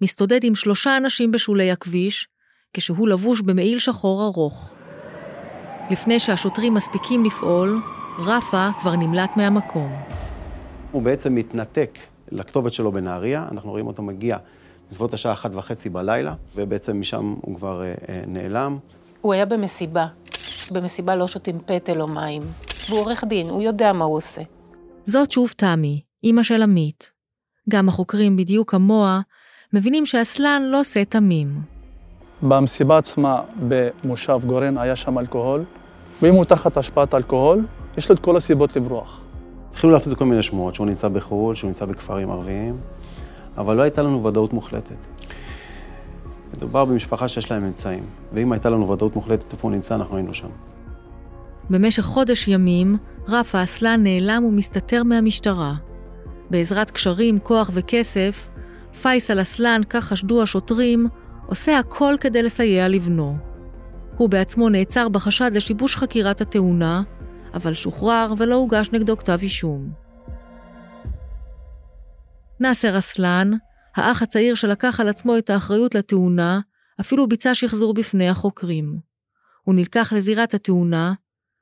מסתודד 0.00 0.44
עם 0.44 0.54
שלושה 0.54 0.96
אנשים 0.96 1.30
בשולי 1.30 1.70
הכביש, 1.70 2.28
כשהוא 2.72 3.08
לבוש 3.08 3.40
במעיל 3.40 3.78
שחור 3.78 4.24
ארוך. 4.24 4.74
לפני 5.90 6.18
שהשוטרים 6.18 6.74
מספיקים 6.74 7.24
לפעול, 7.24 7.82
רפה 8.18 8.68
כבר 8.80 8.96
נמלט 8.96 9.30
מהמקום. 9.36 9.92
הוא 10.92 11.02
בעצם 11.02 11.34
מתנתק 11.34 11.98
לכתובת 12.32 12.72
שלו 12.72 12.92
בנהריה, 12.92 13.48
אנחנו 13.52 13.70
רואים 13.70 13.86
אותו 13.86 14.02
מגיע 14.02 14.36
בסביבות 14.90 15.14
השעה 15.14 15.32
אחת 15.32 15.54
וחצי 15.54 15.88
בלילה, 15.88 16.34
ובעצם 16.56 17.00
משם 17.00 17.34
הוא 17.40 17.56
כבר 17.56 17.82
אה, 17.82 17.94
אה, 18.08 18.22
נעלם. 18.26 18.78
הוא 19.20 19.32
היה 19.32 19.46
במסיבה. 19.46 20.06
במסיבה 20.70 21.16
לא 21.16 21.28
שותים 21.28 21.58
פטל 21.66 22.00
או 22.00 22.08
מים. 22.08 22.42
והוא 22.88 23.00
עורך 23.00 23.24
דין, 23.24 23.50
הוא 23.50 23.62
יודע 23.62 23.92
מה 23.92 24.04
הוא 24.04 24.16
עושה. 24.16 24.42
זאת 25.04 25.30
שוב 25.30 25.52
תמי, 25.56 26.02
אימא 26.24 26.42
של 26.42 26.62
עמית. 26.62 27.10
גם 27.68 27.88
החוקרים, 27.88 28.36
בדיוק 28.36 28.70
כמוה, 28.70 29.20
מבינים 29.72 30.06
שאסלן 30.06 30.62
לא 30.62 30.80
עושה 30.80 31.04
תמים. 31.04 31.60
במסיבה 32.42 32.98
עצמה 32.98 33.42
במושב 33.68 34.40
גורן 34.46 34.78
היה 34.78 34.96
שם 34.96 35.18
אלכוהול, 35.18 35.64
ואם 36.22 36.34
הוא 36.34 36.44
תחת 36.44 36.76
השפעת 36.76 37.14
אלכוהול, 37.14 37.66
יש 37.98 38.08
לו 38.08 38.14
את 38.14 38.20
כל 38.20 38.36
הסיבות 38.36 38.76
לברוח. 38.76 39.20
התחילו 39.78 39.92
להפציץ 39.92 40.12
כל 40.12 40.24
מיני 40.24 40.42
שמועות, 40.42 40.74
שהוא 40.74 40.86
נמצא 40.86 41.08
בחו"ל, 41.08 41.54
שהוא 41.54 41.68
נמצא 41.68 41.86
בכפרים 41.86 42.30
ערביים, 42.30 42.76
אבל 43.56 43.76
לא 43.76 43.82
הייתה 43.82 44.02
לנו 44.02 44.24
ודאות 44.24 44.52
מוחלטת. 44.52 45.06
מדובר 46.56 46.84
במשפחה 46.84 47.28
שיש 47.28 47.50
להם 47.50 47.64
אמצעים, 47.64 48.04
ואם 48.32 48.52
הייתה 48.52 48.70
לנו 48.70 48.88
ודאות 48.88 49.16
מוחלטת 49.16 49.52
איפה 49.52 49.68
הוא 49.68 49.74
נמצא, 49.74 49.94
אנחנו 49.94 50.16
היינו 50.16 50.34
שם. 50.34 50.48
במשך 51.70 52.02
חודש 52.02 52.48
ימים, 52.48 52.96
רפה 53.28 53.64
אסלן 53.64 54.02
נעלם 54.02 54.44
ומסתתר 54.44 55.02
מהמשטרה. 55.02 55.74
בעזרת 56.50 56.90
קשרים, 56.90 57.38
כוח 57.38 57.70
וכסף, 57.74 58.48
פייסל 59.02 59.42
אסלן, 59.42 59.80
כך 59.90 60.04
חשדו 60.04 60.42
השוטרים, 60.42 61.08
עושה 61.46 61.78
הכל 61.78 62.14
כדי 62.20 62.42
לסייע 62.42 62.88
לבנו. 62.88 63.36
הוא 64.16 64.28
בעצמו 64.28 64.68
נעצר 64.68 65.08
בחשד 65.08 65.50
לשיבוש 65.54 65.96
חקירת 65.96 66.40
התאונה, 66.40 67.02
אבל 67.54 67.74
שוחרר 67.74 68.34
ולא 68.38 68.54
הוגש 68.54 68.90
נגדו 68.92 69.16
כתב 69.16 69.38
אישום. 69.42 69.92
נאסר 72.60 72.98
אסלן, 72.98 73.50
האח 73.96 74.22
הצעיר 74.22 74.54
שלקח 74.54 75.00
על 75.00 75.08
עצמו 75.08 75.38
את 75.38 75.50
האחריות 75.50 75.94
לתאונה, 75.94 76.60
אפילו 77.00 77.28
ביצע 77.28 77.54
שחזור 77.54 77.94
בפני 77.94 78.28
החוקרים. 78.28 78.98
הוא 79.62 79.74
נלקח 79.74 80.12
לזירת 80.12 80.54
התאונה, 80.54 81.12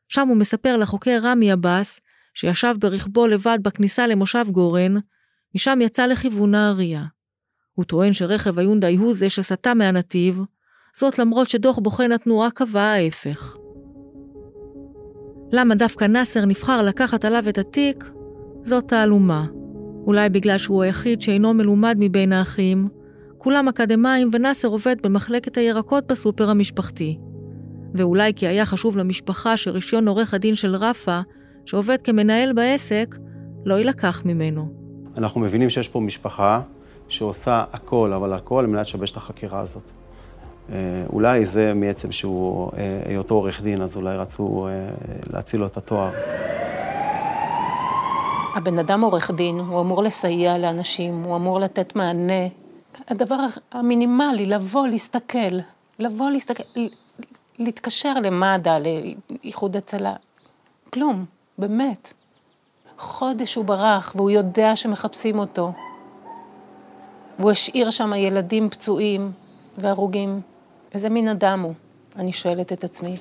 שם 0.09 0.29
הוא 0.29 0.37
מספר 0.37 0.77
לחוקר 0.77 1.19
רמי 1.23 1.53
עבאס, 1.53 2.01
שישב 2.35 2.75
ברכבו 2.79 3.27
לבד 3.27 3.59
בכניסה 3.63 4.07
למושב 4.07 4.47
גורן, 4.51 4.95
משם 5.55 5.79
יצא 5.83 6.07
לכיוון 6.07 6.51
נהריה. 6.51 7.05
הוא 7.73 7.85
טוען 7.85 8.13
שרכב 8.13 8.59
היונדאי 8.59 8.97
הוא 8.97 9.15
זה 9.15 9.31
שסטה 9.31 9.75
מהנתיב, 9.75 10.41
זאת 10.97 11.19
למרות 11.19 11.49
שדוח 11.49 11.79
בוחן 11.79 12.13
התנועה 12.13 12.51
קבע 12.51 12.83
ההפך. 12.83 13.66
למה 15.53 15.75
דווקא 15.75 16.05
נאסר 16.05 16.45
נבחר 16.45 16.83
לקחת 16.83 17.25
עליו 17.25 17.49
את 17.49 17.59
התיק? 17.59 18.05
זאת 18.65 18.89
תעלומה. 18.89 19.47
אולי 20.07 20.29
בגלל 20.29 20.59
שהוא 20.59 20.83
היחיד 20.83 21.23
שאינו 21.23 21.55
מלומד 21.55 21.97
מבין 21.99 22.33
האחים, 22.33 22.89
כולם 23.39 23.69
אקדמאים 23.69 24.31
ונאסר 24.33 24.69
עובד 24.69 24.97
במחלקת 25.03 25.57
הירקות 25.57 26.07
בסופר 26.07 26.51
המשפחתי. 26.51 27.19
ואולי 27.95 28.33
כי 28.37 28.47
היה 28.47 28.67
חשוב 28.67 28.97
למשפחה 28.97 29.57
שרישיון 29.57 30.09
עורך 30.09 30.35
הדין 30.35 30.55
של 30.55 30.77
רפה, 30.77 31.21
שעובד 31.67 32.03
כמנהל 32.03 32.53
בעסק, 32.53 33.17
לא 33.65 33.75
יילקח 33.75 34.23
ממנו. 34.25 34.69
אנחנו 35.19 35.41
מבינים 35.41 35.71
שיש 35.71 35.89
פה 35.89 36.01
משפחה 36.01 36.61
שעושה 37.09 37.65
הכל, 37.73 38.13
אבל 38.13 38.33
הכל 38.33 38.59
על 38.59 38.67
מנת 38.67 38.87
לשבש 38.87 39.11
את 39.11 39.17
החקירה 39.17 39.61
הזאת. 39.61 39.91
אה, 40.73 41.05
אולי 41.13 41.47
זה 41.47 41.75
מעצם 41.75 42.13
שהוא, 42.13 42.71
אה, 42.77 43.01
היותו 43.07 43.35
עורך 43.35 43.63
דין, 43.63 43.83
אז 43.83 43.97
אולי 43.97 44.17
רצו 44.17 44.69
אה, 44.69 44.89
להציל 45.33 45.61
לו 45.61 45.67
את 45.67 45.77
התואר. 45.77 46.11
הבן 48.55 48.79
אדם 48.79 49.01
עורך 49.01 49.31
דין, 49.31 49.59
הוא 49.59 49.81
אמור 49.81 50.03
לסייע 50.03 50.59
לאנשים, 50.59 51.23
הוא 51.23 51.37
אמור 51.37 51.61
לתת 51.61 51.97
מענה. 51.97 52.47
הדבר 53.09 53.37
המינימלי, 53.73 54.47
לבוא, 54.47 54.87
להסתכל, 54.87 55.59
לבוא, 55.99 56.31
להסתכל, 56.31 56.63
להתקשר 57.59 58.15
למד"א, 58.15 58.79
לאיחוד 58.79 59.77
הצלה. 59.77 60.15
כלום, 60.93 61.25
באמת. 61.59 62.13
חודש 62.99 63.55
הוא 63.55 63.65
ברח, 63.65 64.13
והוא 64.17 64.31
יודע 64.31 64.77
שמחפשים 64.77 65.39
אותו. 65.39 65.73
והוא 67.39 67.51
השאיר 67.51 67.91
שם 67.91 68.13
ילדים 68.15 68.71
פצועים 68.71 69.33
והרוגים. 69.79 70.41
איזה 70.97 71.09
מין 71.09 71.29
אדם 71.29 71.61
הוא? 71.61 71.75
אני 72.17 72.33
שואלת 72.33 72.73
את 72.73 72.85
עצמי. 72.85 73.17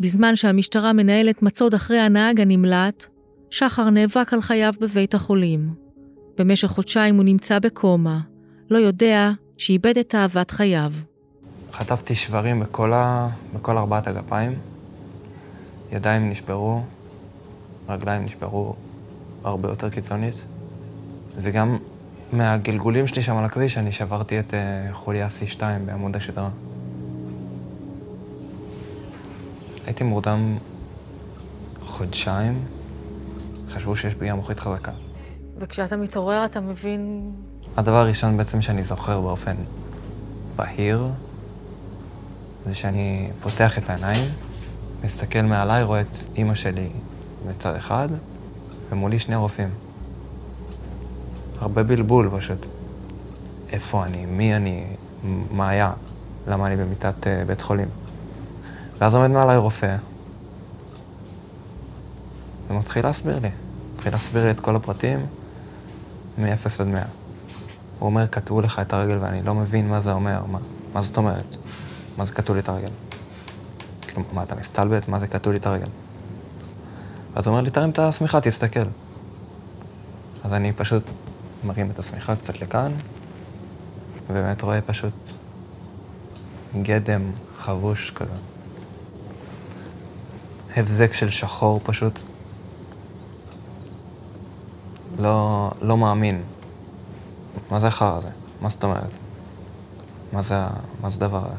בזמן 0.00 0.36
שהמשטרה 0.36 0.92
מנהלת 0.92 1.42
מצוד 1.42 1.74
אחרי 1.74 1.98
הנהג 1.98 2.40
הנמלט, 2.40 3.06
שחר 3.50 3.90
נאבק 3.90 4.32
על 4.32 4.42
חייו 4.42 4.72
בבית 4.80 5.14
החולים. 5.14 5.74
במשך 6.38 6.68
חודשיים 6.68 7.16
הוא 7.16 7.24
נמצא 7.24 7.58
בקומה, 7.58 8.20
לא 8.70 8.78
יודע 8.78 9.30
שאיבד 9.56 9.98
את 9.98 10.14
אהבת 10.14 10.50
חייו. 10.50 10.92
חטפתי 11.72 12.14
שברים 12.14 12.60
בכל, 12.60 12.92
ה... 12.92 13.28
בכל 13.54 13.78
ארבעת 13.78 14.06
הגפיים, 14.06 14.54
ידיים 15.92 16.30
נשברו, 16.30 16.82
רגליים 17.88 18.24
נשברו 18.24 18.74
הרבה 19.44 19.68
יותר 19.68 19.90
קיצונית, 19.90 20.34
וגם 21.36 21.78
מהגלגולים 22.32 23.06
שלי 23.06 23.22
שם 23.22 23.36
על 23.36 23.44
הכביש 23.44 23.78
אני 23.78 23.92
שברתי 23.92 24.40
את 24.40 24.50
uh, 24.50 24.94
חוליה 24.94 25.26
C2 25.26 25.60
בעמוד 25.86 26.16
השדרה. 26.16 26.50
הייתי 29.86 30.04
מורדם 30.04 30.56
חודשיים, 31.80 32.64
חשבו 33.68 33.96
שיש 33.96 34.14
פגיעה 34.14 34.36
מוחית 34.36 34.60
חזקה. 34.60 34.92
וכשאתה 35.58 35.96
מתעורר 35.96 36.44
אתה 36.44 36.60
מבין... 36.60 37.32
הדבר 37.76 37.96
הראשון 37.96 38.36
בעצם 38.36 38.62
שאני 38.62 38.84
זוכר 38.84 39.20
באופן 39.20 39.56
בהיר, 40.56 41.08
זה 42.66 42.74
שאני 42.74 43.30
פותח 43.42 43.78
את 43.78 43.90
העיניים, 43.90 44.24
מסתכל 45.04 45.42
מעליי, 45.42 45.82
רואה 45.82 46.00
את 46.00 46.18
אימא 46.36 46.54
שלי 46.54 46.88
בצד 47.48 47.74
אחד, 47.74 48.08
ומולי 48.90 49.18
שני 49.18 49.36
רופאים. 49.36 49.68
הרבה 51.58 51.82
בלבול 51.82 52.30
פשוט. 52.36 52.66
איפה 53.72 54.04
אני? 54.04 54.26
מי 54.26 54.56
אני? 54.56 54.84
מה 55.50 55.68
היה? 55.68 55.92
למה 56.48 56.66
אני 56.66 56.76
במיטת 56.76 57.24
uh, 57.24 57.28
בית 57.46 57.60
חולים? 57.60 57.88
ואז 58.98 59.14
עומד 59.14 59.30
מעליי 59.30 59.56
רופא, 59.56 59.96
ומתחיל 62.68 63.06
להסביר 63.06 63.38
לי. 63.38 63.50
מתחיל 63.94 64.12
להסביר 64.12 64.44
לי 64.44 64.50
את 64.50 64.60
כל 64.60 64.76
הפרטים, 64.76 65.26
מ-0 66.38 66.80
עד 66.80 66.86
100. 66.86 67.02
הוא 67.98 68.06
אומר, 68.06 68.26
קטעו 68.26 68.60
לך 68.60 68.78
את 68.78 68.92
הרגל 68.92 69.18
ואני 69.20 69.42
לא 69.42 69.54
מבין 69.54 69.88
מה 69.88 70.00
זה 70.00 70.12
אומר, 70.12 70.44
מה, 70.44 70.58
מה 70.92 71.02
זאת 71.02 71.16
אומרת? 71.16 71.56
מה 72.18 72.24
זה 72.24 72.32
קטעו 72.32 72.54
לי 72.54 72.60
את 72.60 72.68
הרגל? 72.68 72.90
כאילו, 74.00 74.22
מה, 74.32 74.42
אתה 74.42 74.54
מסתלבט? 74.54 75.08
מה 75.08 75.20
זה 75.20 75.26
קטעו 75.26 75.52
לי 75.52 75.58
את 75.58 75.66
הרגל? 75.66 75.88
אז 77.34 77.46
הוא 77.46 77.52
אומר 77.52 77.64
לי, 77.64 77.70
תרים 77.70 77.90
את 77.90 77.98
השמיכה, 77.98 78.40
תסתכל. 78.40 78.86
אז 80.44 80.52
אני 80.52 80.72
פשוט 80.72 81.02
מרים 81.64 81.90
את 81.90 81.98
השמיכה 81.98 82.36
קצת 82.36 82.60
לכאן, 82.60 82.92
ובאמת 84.28 84.62
רואה 84.62 84.80
פשוט 84.82 85.14
גדם 86.82 87.30
חבוש 87.58 88.10
כזה. 88.10 88.55
הבזק 90.76 91.12
של 91.12 91.30
שחור 91.30 91.80
פשוט. 91.84 92.18
לא, 95.18 95.70
לא 95.82 95.96
מאמין. 95.96 96.42
מה 97.70 97.80
זה 97.80 97.86
החרא 97.86 98.18
הזה? 98.18 98.28
מה 98.60 98.68
זאת 98.68 98.84
אומרת? 98.84 99.10
מה 100.32 100.42
זה, 100.42 100.54
מה 101.00 101.10
זה 101.10 101.24
הדבר 101.24 101.44
הזה? 101.44 101.56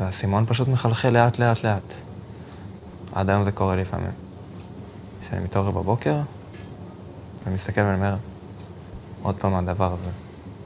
והאסימון 0.00 0.46
פשוט 0.46 0.68
מחלחל 0.68 1.10
לאט 1.10 1.38
לאט 1.38 1.64
לאט. 1.64 1.94
עד 3.12 3.30
היום 3.30 3.44
זה 3.44 3.52
קורה 3.52 3.76
לפעמים. 3.76 4.12
כשאני 5.20 5.44
מתעורר 5.44 5.70
בבוקר, 5.70 6.20
ומסתכל 7.46 7.80
ואני 7.80 7.96
אומר, 7.96 8.16
עוד 9.22 9.36
פעם 9.36 9.54
הדבר 9.54 9.92
הזה, 9.92 10.10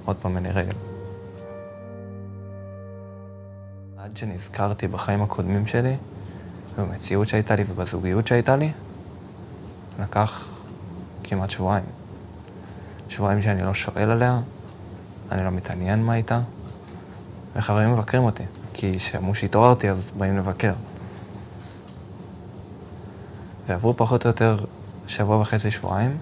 עוד 0.04 0.16
פעם 0.16 0.37
אני 0.37 0.50
רגל. 0.50 0.76
עד 3.99 4.16
שנזכרתי 4.16 4.88
בחיים 4.88 5.23
הקודמים 5.23 5.66
שלי, 5.66 5.97
ובמציאות 6.78 7.28
שהייתה 7.28 7.56
לי 7.56 7.64
ובזוגיות 7.68 8.26
שהייתה 8.26 8.56
לי, 8.56 8.73
לקח 10.00 10.61
כמעט 11.25 11.50
שבועיים. 11.50 11.85
שבועיים 13.09 13.42
שאני 13.42 13.62
לא 13.62 13.75
שואל 13.75 14.11
עליה, 14.11 14.40
אני 15.33 15.45
לא 15.45 15.50
מתעניין 15.50 16.02
מה 16.02 16.14
איתה, 16.14 16.40
וחברים 17.56 17.92
מבקרים 17.92 18.23
אותי, 18.23 18.45
כי 18.75 18.99
כשאמרו 18.99 19.35
שהתעוררתי 19.35 19.90
אז 19.90 20.11
באים 20.18 20.37
לבקר. 20.37 20.73
ועברו 23.66 23.97
פחות 23.97 24.25
או 24.25 24.28
יותר 24.28 24.64
שבוע 25.06 25.40
וחצי, 25.40 25.71
שבועיים, 25.71 26.18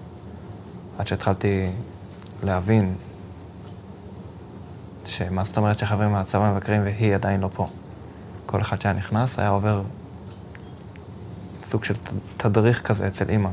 עד 0.97 1.07
שהתחלתי 1.07 1.71
להבין 2.43 2.95
שמה 5.05 5.43
זאת 5.43 5.57
אומרת 5.57 5.79
שחברים 5.79 6.11
מהצבא 6.11 6.51
מבקרים 6.53 6.81
והיא 6.83 7.15
עדיין 7.15 7.41
לא 7.41 7.49
פה. 7.53 7.67
כל 8.45 8.61
אחד 8.61 8.81
שהיה 8.81 8.93
נכנס 8.93 9.39
היה 9.39 9.49
עובר 9.49 9.81
סוג 11.75 11.83
של 11.83 11.93
תדריך 12.37 12.81
כזה 12.81 13.07
אצל 13.07 13.29
אימא, 13.29 13.49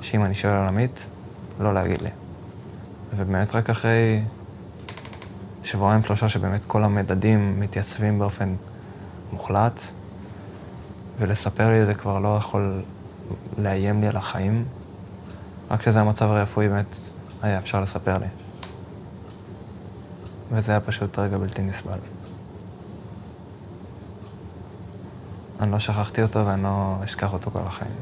שאם 0.00 0.24
אני 0.24 0.34
שואל 0.34 0.52
על 0.52 0.66
עמית, 0.66 1.00
לא 1.60 1.74
להגיד 1.74 2.02
לי. 2.02 2.08
ובאמת 3.16 3.54
רק 3.54 3.70
אחרי 3.70 4.22
שבועיים 5.62 6.04
שלושה 6.04 6.28
שבאמת 6.28 6.60
כל 6.66 6.84
המדדים 6.84 7.60
מתייצבים 7.60 8.18
באופן 8.18 8.54
מוחלט, 9.32 9.80
ולספר 11.18 11.70
לי 11.70 11.82
את 11.82 11.86
זה 11.86 11.94
כבר 11.94 12.18
לא 12.18 12.36
יכול 12.38 12.82
לאיים 13.58 14.00
לי 14.00 14.06
על 14.06 14.16
החיים, 14.16 14.64
רק 15.70 15.80
כשזה 15.80 16.00
המצב 16.00 16.30
הרפואי 16.30 16.68
באמת 16.68 16.96
היה 17.42 17.58
אפשר 17.58 17.80
לספר 17.80 18.18
לי. 18.18 18.26
וזה 20.50 20.72
היה 20.72 20.80
פשוט 20.80 21.18
רגע 21.18 21.38
בלתי 21.38 21.62
נסבל. 21.62 21.98
אני 25.60 25.72
לא 25.72 25.78
שכחתי 25.78 26.22
אותו 26.22 26.46
ואני 26.46 26.62
לא 26.62 26.96
אשכח 27.04 27.32
אותו 27.32 27.50
כל 27.50 27.58
החיים. 27.58 27.94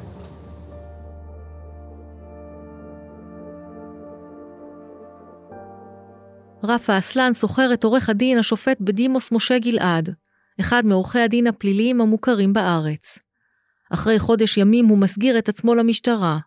רפה 6.64 6.98
אסלן 6.98 7.34
שוכר 7.34 7.74
את 7.74 7.84
עורך 7.84 8.08
הדין 8.08 8.38
השופט 8.38 8.76
בדימוס 8.80 9.32
משה 9.32 9.58
גלעד, 9.58 10.14
אחד 10.60 10.86
מעורכי 10.86 11.18
הדין 11.18 11.46
הפליליים 11.46 12.00
המוכרים 12.00 12.52
בארץ. 12.52 13.18
אחרי 13.92 14.18
חודש 14.18 14.56
ימים 14.56 14.86
הוא 14.86 14.98
מסגיר 14.98 15.38
את 15.38 15.48
עצמו 15.48 15.74
למשטרה. 15.74 16.38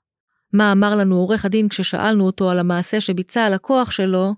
מה 0.54 0.72
אמר 0.72 0.96
לנו 0.96 1.16
עורך 1.16 1.46
הדין 1.46 1.70
כששאלנו 1.70 2.26
אותו 2.26 2.52
על 2.52 2.60
המעשה 2.60 3.02
שביצע 3.02 3.42
הלקוח 3.42 3.92
שלו? 3.92 4.34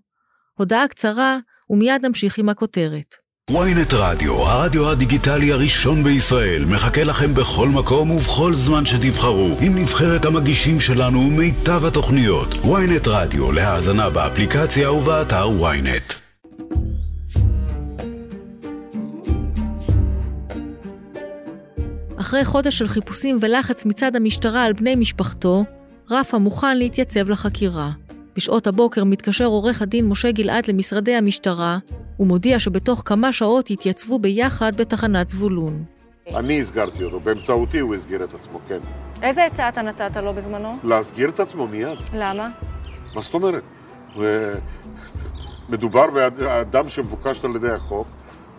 הודעה 0.54 0.88
קצרה, 0.88 1.38
ומיד 1.70 2.06
נמשיך 2.06 2.38
עם 2.38 2.50
הכותרת. 2.50 3.29
Ynet 3.50 3.96
רדיו, 3.96 4.34
הרדיו 4.36 4.90
הדיגיטלי 4.90 5.52
הראשון 5.52 6.04
בישראל, 6.04 6.66
מחכה 6.66 7.04
לכם 7.04 7.34
בכל 7.34 7.70
מקום 7.70 8.12
ובכל 8.12 8.56
זמן 8.56 8.86
שתבחרו, 8.86 9.50
עם 9.62 9.78
נבחרת 9.78 10.26
המגישים 10.26 10.80
שלנו 10.80 11.20
ומיטב 11.20 11.86
התוכניות. 11.86 12.54
ynet 12.54 13.08
רדיו, 13.10 13.52
להאזנה 13.52 14.10
באפליקציה 14.10 14.92
ובאתר 14.92 15.50
ynet. 15.62 16.14
אחרי 22.18 22.46
חודש 22.46 22.78
של 22.78 22.88
חיפושים 22.88 23.40
ולחץ 23.42 23.86
מצד 23.86 24.16
המשטרה 24.16 24.64
על 24.64 24.74
בני 24.74 24.96
משפחתו, 24.96 25.64
רפה 26.12 26.38
מוכן 26.38 26.78
להתייצב 26.78 27.30
לחקירה. 27.30 27.92
בשעות 28.40 28.68
הבוקר 28.68 29.04
מתקשר 29.04 29.46
עורך 29.46 29.82
הדין 29.82 30.08
משה 30.08 30.32
גלעד 30.32 30.68
למשרדי 30.68 31.16
המשטרה, 31.16 31.78
ומודיע 32.20 32.60
שבתוך 32.60 33.02
כמה 33.06 33.34
שעות 33.34 33.70
יתייצבו 33.70 34.20
ביחד 34.20 34.76
בתחנת 34.76 35.30
זבולון. 35.30 35.84
אני 36.36 36.62
הסגרתי 36.62 37.04
אותו, 37.04 37.20
באמצעותי 37.20 37.80
הוא 37.80 37.96
הסגיר 37.96 38.24
את 38.24 38.34
עצמו, 38.34 38.60
כן. 38.68 38.80
איזה 39.22 39.46
עצה 39.46 39.70
אתה 39.70 39.82
נתת 39.82 40.18
לו 40.18 40.34
בזמנו? 40.34 40.78
להסגיר 40.84 41.30
את 41.30 41.40
עצמו 41.40 41.68
מיד. 41.68 41.98
למה? 42.14 42.50
מה 43.16 43.22
זאת 43.22 43.34
אומרת? 43.34 43.64
מדובר 45.70 46.06
באדם 46.38 46.90
שמבוקש 46.90 47.46
על 47.46 47.56
ידי 47.56 47.72
החוק, 47.72 48.08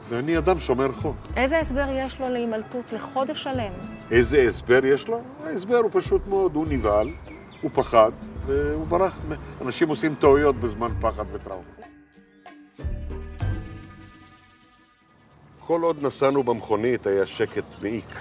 ואני 0.09 0.39
אדם 0.39 0.59
שומר 0.59 0.93
חוק. 0.93 1.17
איזה 1.37 1.59
הסבר 1.59 1.87
יש 1.91 2.21
לו 2.21 2.29
להימלטות 2.29 2.93
לחודש 2.93 3.43
שלם? 3.43 3.73
איזה 4.11 4.43
הסבר 4.43 4.85
יש 4.85 5.09
לו? 5.09 5.21
ההסבר 5.47 5.77
הוא 5.77 5.91
פשוט 5.93 6.27
מאוד, 6.27 6.55
הוא 6.55 6.67
נבהל, 6.69 7.09
הוא 7.63 7.71
פחד, 7.75 8.13
והוא 8.47 8.87
ברח. 8.87 9.21
אנשים 9.61 9.89
עושים 9.89 10.15
טעויות 10.15 10.57
בזמן 10.57 10.93
פחד 11.01 11.25
וטראומה. 11.33 11.69
כל 15.67 15.83
עוד 15.83 16.03
נסענו 16.03 16.43
במכונית 16.43 17.07
היה 17.07 17.27
שקט 17.27 17.65
מעיק 17.83 18.19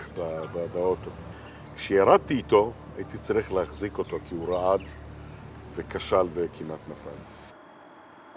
באוטו. 0.73 1.09
כשירדתי 1.75 2.33
איתו, 2.33 2.71
הייתי 2.95 3.17
צריך 3.17 3.53
להחזיק 3.53 3.97
אותו 3.97 4.17
כי 4.29 4.35
הוא 4.35 4.55
רעד 4.55 4.81
וכשל 5.75 6.27
וכמעט 6.33 6.79
נפל. 6.87 7.09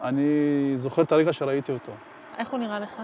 אני 0.03 0.73
זוכר 0.77 1.03
את 1.03 1.12
הרגע 1.12 1.33
שראיתי 1.33 1.73
אותו. 1.73 1.93
איך 2.38 2.51
הוא 2.51 2.61
נראה 2.61 2.79
לך? 2.81 3.03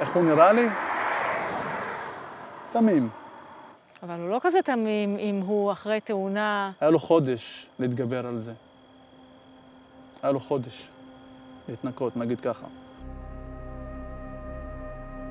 איך 0.00 0.10
הוא 0.10 0.24
נראה 0.24 0.52
לי? 0.52 0.68
תמים. 2.70 3.08
אבל 4.02 4.20
הוא 4.20 4.28
לא 4.28 4.38
כזה 4.42 4.62
תמים 4.62 5.16
אם 5.18 5.40
הוא 5.46 5.72
אחרי 5.72 6.00
תאונה... 6.00 6.72
היה 6.80 6.90
לו 6.90 6.98
חודש 6.98 7.66
להתגבר 7.78 8.26
על 8.26 8.38
זה. 8.38 8.52
היה 10.22 10.32
לו 10.32 10.40
חודש 10.40 10.88
להתנקות, 11.68 12.16
נגיד 12.16 12.40
ככה. 12.40 12.66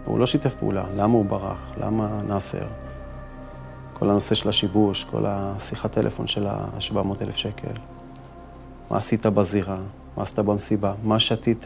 הוא 0.05 0.19
לא 0.19 0.25
שיתף 0.25 0.55
פעולה, 0.55 0.83
למה 0.95 1.13
הוא 1.13 1.25
ברח? 1.25 1.73
למה 1.77 2.21
נאסר? 2.21 2.67
כל 3.93 4.09
הנושא 4.09 4.35
של 4.35 4.49
השיבוש, 4.49 5.03
כל 5.03 5.25
השיחת 5.27 5.91
טלפון 5.91 6.27
של 6.27 6.47
ה-700 6.47 7.21
אלף 7.21 7.35
שקל. 7.35 7.73
מה 8.89 8.97
עשית 8.97 9.25
בזירה? 9.25 9.77
מה 10.17 10.23
עשית 10.23 10.39
במסיבה? 10.39 10.93
מה 11.03 11.19
שתית? 11.19 11.65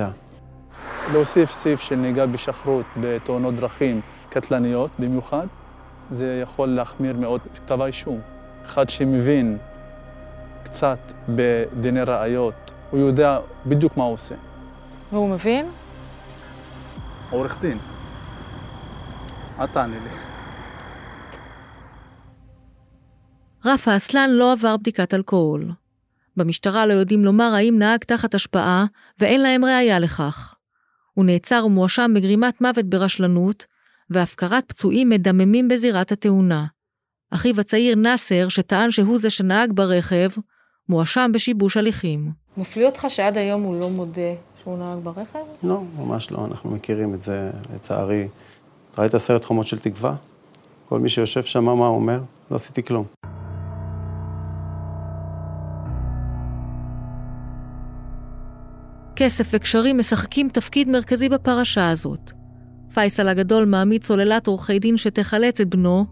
להוסיף 1.14 1.52
סעיף 1.52 1.82
של 1.82 1.96
נהיגה 1.96 2.26
בשחרות 2.26 2.86
בתאונות 3.02 3.56
דרכים 3.56 4.02
קטלניות 4.30 4.92
במיוחד, 5.00 5.48
זה 6.12 6.40
יכול 6.44 6.70
להחמיר 6.70 7.18
מאוד 7.18 7.42
כתב 7.56 7.82
האישום. 7.82 8.22
אחד 8.66 8.90
שמבין 8.90 9.58
קצת 10.64 11.00
בדיני 11.30 12.02
ראיות, 12.02 12.72
הוא 12.92 13.00
יודע 13.00 13.40
בדיוק 13.66 13.98
מה 13.98 14.04
הוא 14.04 14.14
עושה. 14.14 14.36
והוא 15.12 15.30
מבין? 15.30 15.66
עורך 17.30 17.62
דין. 17.62 17.78
אל 19.60 19.68
תעני 19.68 20.00
לי. 20.00 20.10
רפה 23.66 23.98
אסלן 23.98 24.30
לא 24.30 24.52
עבר 24.52 24.78
בדיקת 24.78 25.14
אלכוהול. 25.14 25.72
במשטרה 26.38 26.86
לא 26.86 26.94
יודעים 26.94 27.26
לומר 27.26 27.54
האם 27.56 27.76
נהג 27.80 28.04
תחת 28.04 28.36
השפעה, 28.36 28.86
ואין 29.20 29.42
להם 29.42 29.66
ראייה 29.66 30.00
לכך. 30.00 30.56
הוא 31.14 31.26
נעצר 31.26 31.64
ומואשם 31.66 32.12
בגרימת 32.16 32.62
מוות 32.62 32.86
ברשלנות, 32.86 33.66
והפקרת 34.10 34.64
פצועים 34.68 35.10
מדממים 35.10 35.68
בזירת 35.68 36.12
התאונה. 36.12 36.66
אחיו 37.32 37.60
הצעיר 37.60 37.96
נאסר, 37.96 38.50
שטען 38.50 38.92
שהוא 38.92 39.20
זה 39.20 39.30
שנהג 39.30 39.74
ברכב, 39.74 40.30
מואשם 40.90 41.32
בשיבוש 41.34 41.78
הליכים. 41.78 42.32
מפליא 42.58 42.86
אותך 42.86 43.06
שעד 43.10 43.38
היום 43.38 43.62
הוא 43.62 43.80
לא 43.80 43.90
מודה 43.90 44.22
שהוא 44.64 44.78
נהג 44.78 45.00
ברכב? 45.04 45.40
לא, 45.64 45.82
ממש 45.98 46.32
לא, 46.32 46.46
אנחנו 46.46 46.72
מכירים 46.72 47.14
את 47.14 47.22
זה, 47.22 47.52
לצערי. 47.74 48.28
ראית 48.98 49.16
סרט 49.16 49.46
חומות 49.46 49.68
של 49.68 49.80
תקווה? 49.80 50.16
כל 50.90 51.00
מי 51.00 51.10
שיושב 51.10 51.44
שם, 51.44 51.64
מה 51.64 51.72
הוא 51.72 51.96
אומר? 51.96 52.20
לא 52.52 52.56
עשיתי 52.56 52.84
כלום. 52.84 53.06
כסף 59.16 59.48
וקשרים 59.52 59.98
משחקים 59.98 60.50
תפקיד 60.50 60.90
מרכזי 60.90 61.30
בפרשה 61.30 61.90
הזאת. 61.90 62.45
פייסל 62.96 63.28
הגדול 63.28 63.66
מעמיד 63.66 64.04
סוללת 64.04 64.48
עורכי 64.48 64.80
דין 64.80 64.98
שתחלץ 64.98 65.62
את 65.62 65.70
בנו, 65.70 66.06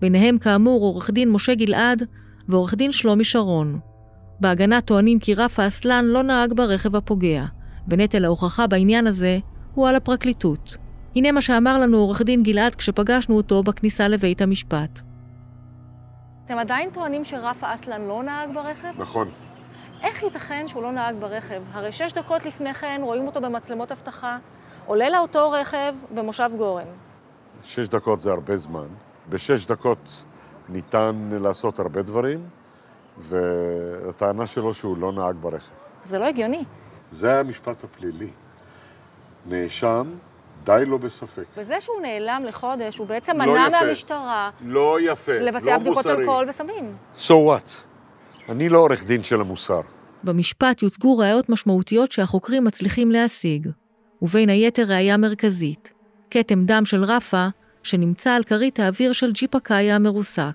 ביניהם 0.00 0.38
כאמור 0.38 0.82
עורך 0.82 1.10
דין 1.10 1.30
משה 1.30 1.54
גלעד, 1.54 2.02
ועורך 2.48 2.74
דין 2.74 2.92
שלומי 2.92 3.24
שרון. 3.24 3.78
בהגנה 4.40 4.80
טוענים 4.80 5.18
כי 5.18 5.34
רפה 5.34 5.66
אסלן 5.66 6.04
לא 6.04 6.22
נהג 6.22 6.52
ברכב 6.56 6.96
הפוגע, 6.96 7.44
ונטל 7.88 8.24
ההוכחה 8.24 8.66
בעניין 8.66 9.06
הזה 9.06 9.38
הוא 9.74 9.88
על 9.88 9.94
הפרקליטות. 9.94 10.76
הנה 11.16 11.32
מה 11.32 11.40
שאמר 11.40 11.78
לנו 11.78 11.98
עורך 11.98 12.22
דין 12.22 12.42
גלעד 12.42 12.74
כשפגשנו 12.74 13.36
אותו 13.36 13.62
בכניסה 13.62 14.08
לבית 14.08 14.42
המשפט. 14.42 15.00
אתם 16.44 16.58
עדיין 16.58 16.90
טוענים 16.90 17.24
שרפה 17.24 17.74
אסלן 17.74 18.02
לא 18.02 18.22
נהג 18.22 18.54
ברכב? 18.54 18.92
נכון. 18.98 19.28
איך 20.02 20.22
ייתכן 20.22 20.64
שהוא 20.68 20.82
לא 20.82 20.92
נהג 20.92 21.16
ברכב? 21.20 21.62
הרי 21.72 21.92
שש 21.92 22.12
דקות 22.12 22.46
לפני 22.46 22.74
כן 22.74 23.00
רואים 23.04 23.26
אותו 23.26 23.40
במצלמות 23.40 23.92
אבטחה, 23.92 24.38
עולה 24.92 25.10
לאותו 25.10 25.50
רכב 25.50 25.94
במושב 26.14 26.50
גורן. 26.56 26.84
שש 27.64 27.88
דקות 27.88 28.20
זה 28.20 28.30
הרבה 28.30 28.56
זמן. 28.56 28.86
בשש 29.28 29.66
דקות 29.66 30.24
ניתן 30.68 31.28
לעשות 31.32 31.78
הרבה 31.78 32.02
דברים, 32.02 32.48
והטענה 33.18 34.46
שלו 34.46 34.74
שהוא 34.74 34.96
לא 34.98 35.12
נהג 35.12 35.36
ברכב. 35.40 35.72
זה 36.04 36.18
לא 36.18 36.24
הגיוני. 36.24 36.64
זה 37.10 37.38
המשפט 37.40 37.84
הפלילי. 37.84 38.30
נאשם, 39.46 40.06
די 40.64 40.82
לו 40.86 40.98
בספק. 40.98 41.44
וזה 41.56 41.80
שהוא 41.80 42.00
נעלם 42.00 42.42
לחודש, 42.46 42.98
הוא 42.98 43.06
בעצם 43.06 43.40
לא 43.40 43.52
מנע 43.52 43.66
יפה. 43.68 43.80
מהמשטרה 43.84 44.50
לא 44.60 44.98
יפה, 45.00 45.38
לבצע 45.38 45.70
לא 45.70 45.78
בדיקות. 45.78 46.06
אלכוהול 46.06 46.48
וסמים. 46.48 46.96
So 47.14 47.30
what? 47.30 47.70
אני 48.48 48.68
לא 48.68 48.78
עורך 48.78 49.04
דין 49.04 49.22
של 49.22 49.40
המוסר. 49.40 49.80
במשפט 50.24 50.82
יוצגו 50.82 51.18
ראיות 51.18 51.48
משמעותיות 51.48 52.12
שהחוקרים 52.12 52.64
מצליחים 52.64 53.10
להשיג, 53.10 53.68
ובין 54.22 54.48
היתר 54.48 54.84
ראיה 54.88 55.16
מרכזית, 55.16 55.92
כתם 56.30 56.64
דם 56.64 56.84
של 56.84 57.04
רפה 57.04 57.46
שנמצא 57.82 58.30
על 58.30 58.42
כרית 58.42 58.80
האוויר 58.80 59.12
של 59.12 59.32
ג'יפ 59.32 59.54
הקאיה 59.54 59.96
המרוסק. 59.96 60.52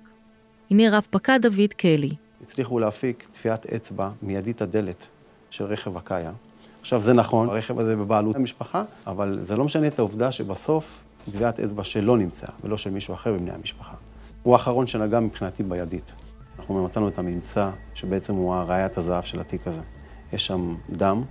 הנה 0.71 0.97
רב 0.97 1.07
פקד 1.09 1.39
דוד 1.41 1.73
קלי. 1.77 2.15
הצליחו 2.41 2.79
להפיק 2.79 3.27
טביעת 3.31 3.65
אצבע 3.65 4.09
מידית 4.21 4.61
הדלת 4.61 5.07
של 5.49 5.65
רכב 5.65 5.97
הקאיה. 5.97 6.31
עכשיו, 6.81 7.01
זה 7.01 7.13
נכון, 7.13 7.49
הרכב 7.49 7.79
הזה 7.79 7.95
בבעלות 7.95 8.35
המשפחה, 8.35 8.83
אבל 9.07 9.37
זה 9.41 9.57
לא 9.57 9.63
משנה 9.63 9.87
את 9.87 9.99
העובדה 9.99 10.31
שבסוף 10.31 11.03
טביעת 11.31 11.59
אצבע 11.59 11.83
שלו 11.83 12.15
נמצאה, 12.15 12.49
ולא 12.63 12.77
של 12.77 12.89
מישהו 12.89 13.13
אחר 13.13 13.33
מבני 13.33 13.51
המשפחה. 13.51 13.95
הוא 14.43 14.53
האחרון 14.53 14.87
שנגע 14.87 15.19
מבחינתי 15.19 15.63
בידית. 15.63 16.11
אנחנו 16.59 16.85
מצאנו 16.85 17.07
את 17.07 17.19
הממצא, 17.19 17.69
שבעצם 17.93 18.33
הוא 18.33 18.55
הראיית 18.55 18.97
הזהב 18.97 19.23
של 19.23 19.39
התיק 19.39 19.67
הזה. 19.67 19.81
יש 20.33 20.45
שם 20.45 20.75
דם, 20.89 21.23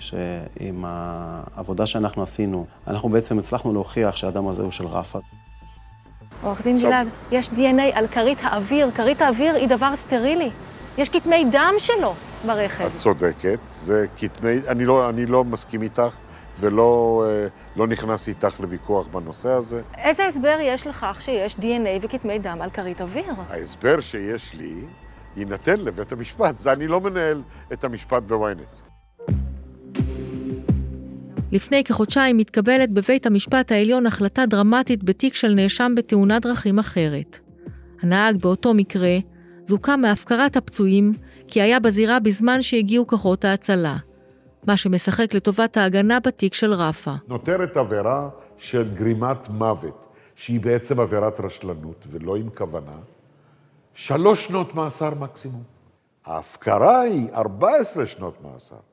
שעם 0.00 0.84
העבודה 0.84 1.86
שאנחנו 1.86 2.22
עשינו, 2.22 2.66
אנחנו 2.86 3.08
בעצם 3.08 3.38
הצלחנו 3.38 3.72
להוכיח 3.72 4.16
שהדם 4.16 4.48
הזה 4.48 4.62
הוא 4.62 4.70
של 4.70 4.86
רפה. 4.86 5.18
עורך 6.42 6.62
דין 6.62 6.78
גלעד, 6.78 7.08
יש 7.30 7.48
DNA 7.48 7.82
על 7.92 8.06
כרית 8.06 8.38
האוויר. 8.42 8.90
כרית 8.94 9.22
האוויר 9.22 9.54
היא 9.54 9.68
דבר 9.68 9.96
סטרילי. 9.96 10.50
יש 10.98 11.08
כתמי 11.08 11.44
דם 11.52 11.74
שלו 11.78 12.14
ברכב. 12.46 12.84
את 12.84 12.94
צודקת, 12.94 13.58
זה 13.66 14.06
כתמי... 14.16 14.58
אני 14.68 14.84
לא, 14.84 15.08
אני 15.08 15.26
לא 15.26 15.44
מסכים 15.44 15.82
איתך 15.82 16.16
ולא 16.60 17.24
אה, 17.26 17.46
לא 17.76 17.86
נכנס 17.86 18.28
איתך 18.28 18.60
לוויכוח 18.60 19.06
בנושא 19.06 19.48
הזה. 19.48 19.82
איזה 19.98 20.26
הסבר 20.26 20.56
יש 20.60 20.86
לכך 20.86 21.16
שיש 21.20 21.56
DNA 21.56 21.88
וכתמי 22.02 22.38
דם 22.38 22.58
על 22.60 22.70
כרית 22.70 23.00
אוויר? 23.00 23.34
ההסבר 23.48 24.00
שיש 24.00 24.54
לי 24.54 24.74
יינתן 25.36 25.80
לבית 25.80 26.12
המשפט. 26.12 26.56
זה 26.56 26.72
אני 26.72 26.86
לא 26.86 27.00
מנהל 27.00 27.42
את 27.72 27.84
המשפט 27.84 28.22
בוויינט. 28.22 28.76
לפני 31.52 31.84
כחודשיים 31.84 32.36
מתקבלת 32.36 32.90
בבית 32.90 33.26
המשפט 33.26 33.72
העליון 33.72 34.06
החלטה 34.06 34.46
דרמטית 34.46 35.04
בתיק 35.04 35.34
של 35.34 35.54
נאשם 35.54 35.92
בתאונת 35.96 36.42
דרכים 36.42 36.78
אחרת. 36.78 37.38
הנהג 38.02 38.36
באותו 38.36 38.74
מקרה 38.74 39.18
זוכה 39.66 39.96
מהפקרת 39.96 40.56
הפצועים 40.56 41.12
כי 41.48 41.60
היה 41.62 41.80
בזירה 41.80 42.20
בזמן 42.20 42.62
שהגיעו 42.62 43.06
כוחות 43.06 43.44
ההצלה, 43.44 43.96
מה 44.66 44.76
שמשחק 44.76 45.34
לטובת 45.34 45.76
ההגנה 45.76 46.20
בתיק 46.20 46.54
של 46.54 46.72
רפה. 46.72 47.14
נותרת 47.28 47.76
עבירה 47.76 48.28
של 48.58 48.94
גרימת 48.94 49.48
מוות, 49.48 50.06
שהיא 50.34 50.60
בעצם 50.60 51.00
עבירת 51.00 51.40
רשלנות 51.40 52.04
ולא 52.08 52.36
עם 52.36 52.48
כוונה, 52.54 52.98
שלוש 53.94 54.44
שנות 54.44 54.74
מאסר 54.74 55.14
מקסימום. 55.14 55.62
ההפקרה 56.26 57.00
היא 57.00 57.26
14 57.34 58.06
שנות 58.06 58.34
מאסר. 58.44 58.89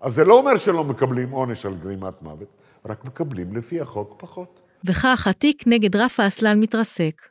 אז 0.00 0.14
זה 0.14 0.24
לא 0.24 0.38
אומר 0.38 0.56
שלא 0.56 0.84
מקבלים 0.84 1.30
עונש 1.30 1.66
על 1.66 1.74
גרימת 1.74 2.22
מוות, 2.22 2.48
רק 2.86 3.04
מקבלים 3.04 3.56
לפי 3.56 3.80
החוק 3.80 4.14
פחות. 4.18 4.60
וכך 4.84 5.26
התיק 5.26 5.62
נגד 5.66 5.96
רפה 5.96 6.26
אסלן 6.26 6.60
מתרסק. 6.60 7.22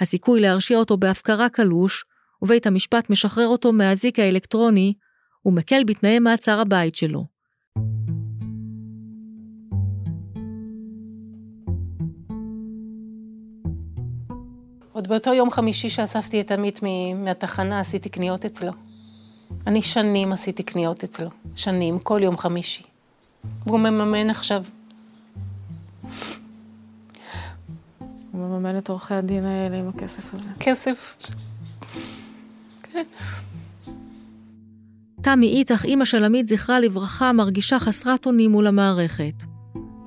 הסיכוי 0.00 0.40
להרשיע 0.40 0.78
אותו 0.78 0.96
בהפקרה 0.96 1.48
קלוש, 1.48 2.04
ובית 2.42 2.66
המשפט 2.66 3.10
משחרר 3.10 3.46
אותו 3.46 3.72
מהאזיק 3.72 4.18
האלקטרוני, 4.18 4.94
ומקל 5.44 5.84
בתנאי 5.84 6.18
מעצר 6.18 6.60
הבית 6.60 6.94
שלו. 6.94 7.26
עוד 14.92 15.08
באותו 15.08 15.34
יום 15.34 15.50
חמישי 15.50 15.88
שאספתי 15.88 16.40
את 16.40 16.50
עמית 16.50 16.80
מהתחנה, 17.24 17.80
עשיתי 17.80 18.08
קניות 18.08 18.44
אצלו. 18.44 18.72
אני 19.66 19.82
שנים 19.82 20.32
עשיתי 20.32 20.62
קניות 20.62 21.04
אצלו. 21.04 21.30
שנים, 21.56 21.98
כל 21.98 22.20
יום 22.22 22.36
חמישי. 22.36 22.82
והוא 23.66 23.78
מממן 23.78 24.30
עכשיו. 24.30 24.64
הוא 28.32 28.40
מממן 28.40 28.78
את 28.78 28.88
עורכי 28.88 29.14
הדין 29.14 29.44
האלה 29.44 29.78
עם 29.78 29.88
הכסף 29.88 30.34
הזה. 30.34 30.50
כסף. 30.60 31.16
תמי 35.22 35.46
איתך, 35.46 35.84
אימא 35.84 36.04
של 36.04 36.24
עמית, 36.24 36.48
זכרה 36.48 36.80
לברכה, 36.80 37.32
מרגישה 37.32 37.78
חסרת 37.78 38.26
אונים 38.26 38.50
מול 38.50 38.66
המערכת. 38.66 39.34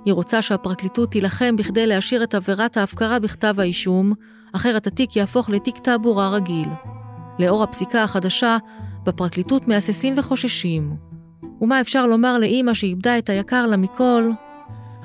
היא 0.06 0.14
רוצה 0.14 0.42
שהפרקליטות 0.42 1.12
תילחם 1.12 1.56
בכדי 1.56 1.88
להשאיר 1.88 2.24
את 2.24 2.36
עבירת 2.36 2.78
ההפקרה 2.78 3.20
בכתב 3.20 3.56
האישום, 3.60 4.14
אחרת 4.54 4.88
התיק 4.88 5.16
יהפוך 5.16 5.50
לתיק 5.50 5.78
תעבורה 5.78 6.30
רגיל. 6.30 6.70
לאור 7.40 7.64
הפסיקה 7.64 8.04
החדשה, 8.04 8.58
בפרקליטות 9.08 9.68
מהססים 9.68 10.14
וחוששים. 10.18 10.96
ומה 11.62 11.82
אפשר 11.82 12.08
לומר 12.08 12.38
לאימא 12.38 12.74
שאיבדה 12.74 13.18
את 13.18 13.30
היקר 13.30 13.66
לה 13.66 13.78
מכל? 13.78 14.32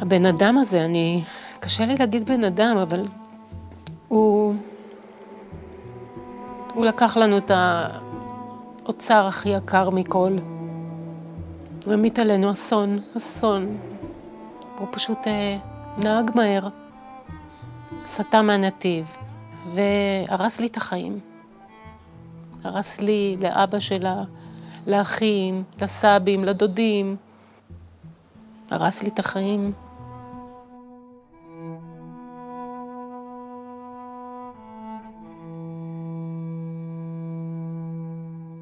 הבן 0.01 0.27
אדם 0.27 0.59
הזה, 0.59 0.85
אני... 0.85 1.25
קשה 1.61 1.87
לי 1.87 1.97
להגיד 1.97 2.27
בן 2.27 2.45
אדם, 2.45 2.77
אבל 2.77 3.05
הוא... 4.09 4.55
הוא 6.75 6.87
לקח 6.87 7.17
לנו 7.17 7.39
את 7.39 7.51
האוצר 8.85 9.27
הכי 9.27 9.49
יקר 9.49 9.91
מכל. 9.91 10.37
הוא 11.85 11.95
המיט 11.95 12.19
עלינו 12.19 12.53
אסון, 12.53 12.99
אסון. 13.17 13.79
הוא 14.79 14.89
פשוט 14.91 15.19
אה, 15.27 15.57
נהג 15.99 16.31
מהר, 16.35 16.69
סטה 18.05 18.43
מהנתיב, 18.43 19.13
והרס 19.75 20.61
לי 20.61 20.67
את 20.67 20.77
החיים. 20.77 21.32
הרס 22.65 23.01
לי, 23.01 23.37
לאבא 23.41 23.81
שלה, 23.81 24.23
לאחים, 24.87 25.63
לסבים, 25.81 26.45
לדודים. 26.45 27.17
הרס 28.71 29.03
לי 29.03 29.09
את 29.09 29.19
החיים. 29.19 29.73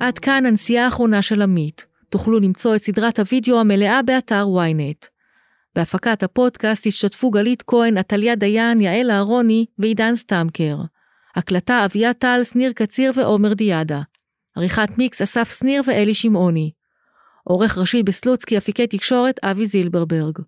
עד 0.00 0.18
כאן 0.18 0.46
הנסיעה 0.46 0.84
האחרונה 0.84 1.22
של 1.22 1.42
עמית. 1.42 1.86
תוכלו 2.08 2.40
למצוא 2.40 2.76
את 2.76 2.82
סדרת 2.82 3.18
הוידאו 3.18 3.60
המלאה 3.60 4.02
באתר 4.02 4.46
ynet. 4.46 5.08
בהפקת 5.76 6.22
הפודקאסט 6.22 6.86
השתתפו 6.86 7.30
גלית 7.30 7.62
כהן, 7.66 7.98
עתליה 7.98 8.34
דיין, 8.34 8.80
יעל 8.80 9.10
אהרוני 9.10 9.66
ועידן 9.78 10.14
סטמקר. 10.14 10.76
הקלטה 11.36 11.84
אביה 11.84 12.14
טל, 12.14 12.40
שניר 12.44 12.72
קציר 12.72 13.12
ועומר 13.14 13.54
דיאדה. 13.54 14.00
עריכת 14.56 14.98
מיקס 14.98 15.22
אסף 15.22 15.58
שניר 15.58 15.82
ואלי 15.86 16.14
שמעוני. 16.14 16.70
עורך 17.44 17.78
ראשי 17.78 18.02
בסלוצקי 18.02 18.58
אפיקי 18.58 18.86
תקשורת 18.86 19.44
אבי 19.44 19.66
זילברברג. 19.66 20.38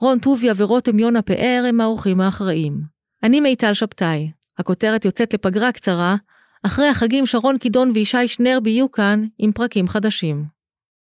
רון 0.00 0.18
טוביה 0.18 0.52
ורותם 0.56 0.98
יונה 0.98 1.22
פאר 1.22 1.64
הם 1.68 1.80
האורחים 1.80 2.20
האחראים. 2.20 2.80
אני 3.22 3.40
מיטל 3.40 3.72
שבתאי. 3.72 4.30
הכותרת 4.58 5.04
יוצאת 5.04 5.34
לפגרה 5.34 5.72
קצרה, 5.72 6.16
אחרי 6.62 6.88
החגים 6.88 7.26
שרון 7.26 7.58
קידון 7.58 7.90
וישי 7.94 8.28
שנרב 8.28 8.66
יהיו 8.66 8.90
כאן 8.92 9.24
עם 9.38 9.52
פרקים 9.52 9.88
חדשים. 9.88 10.44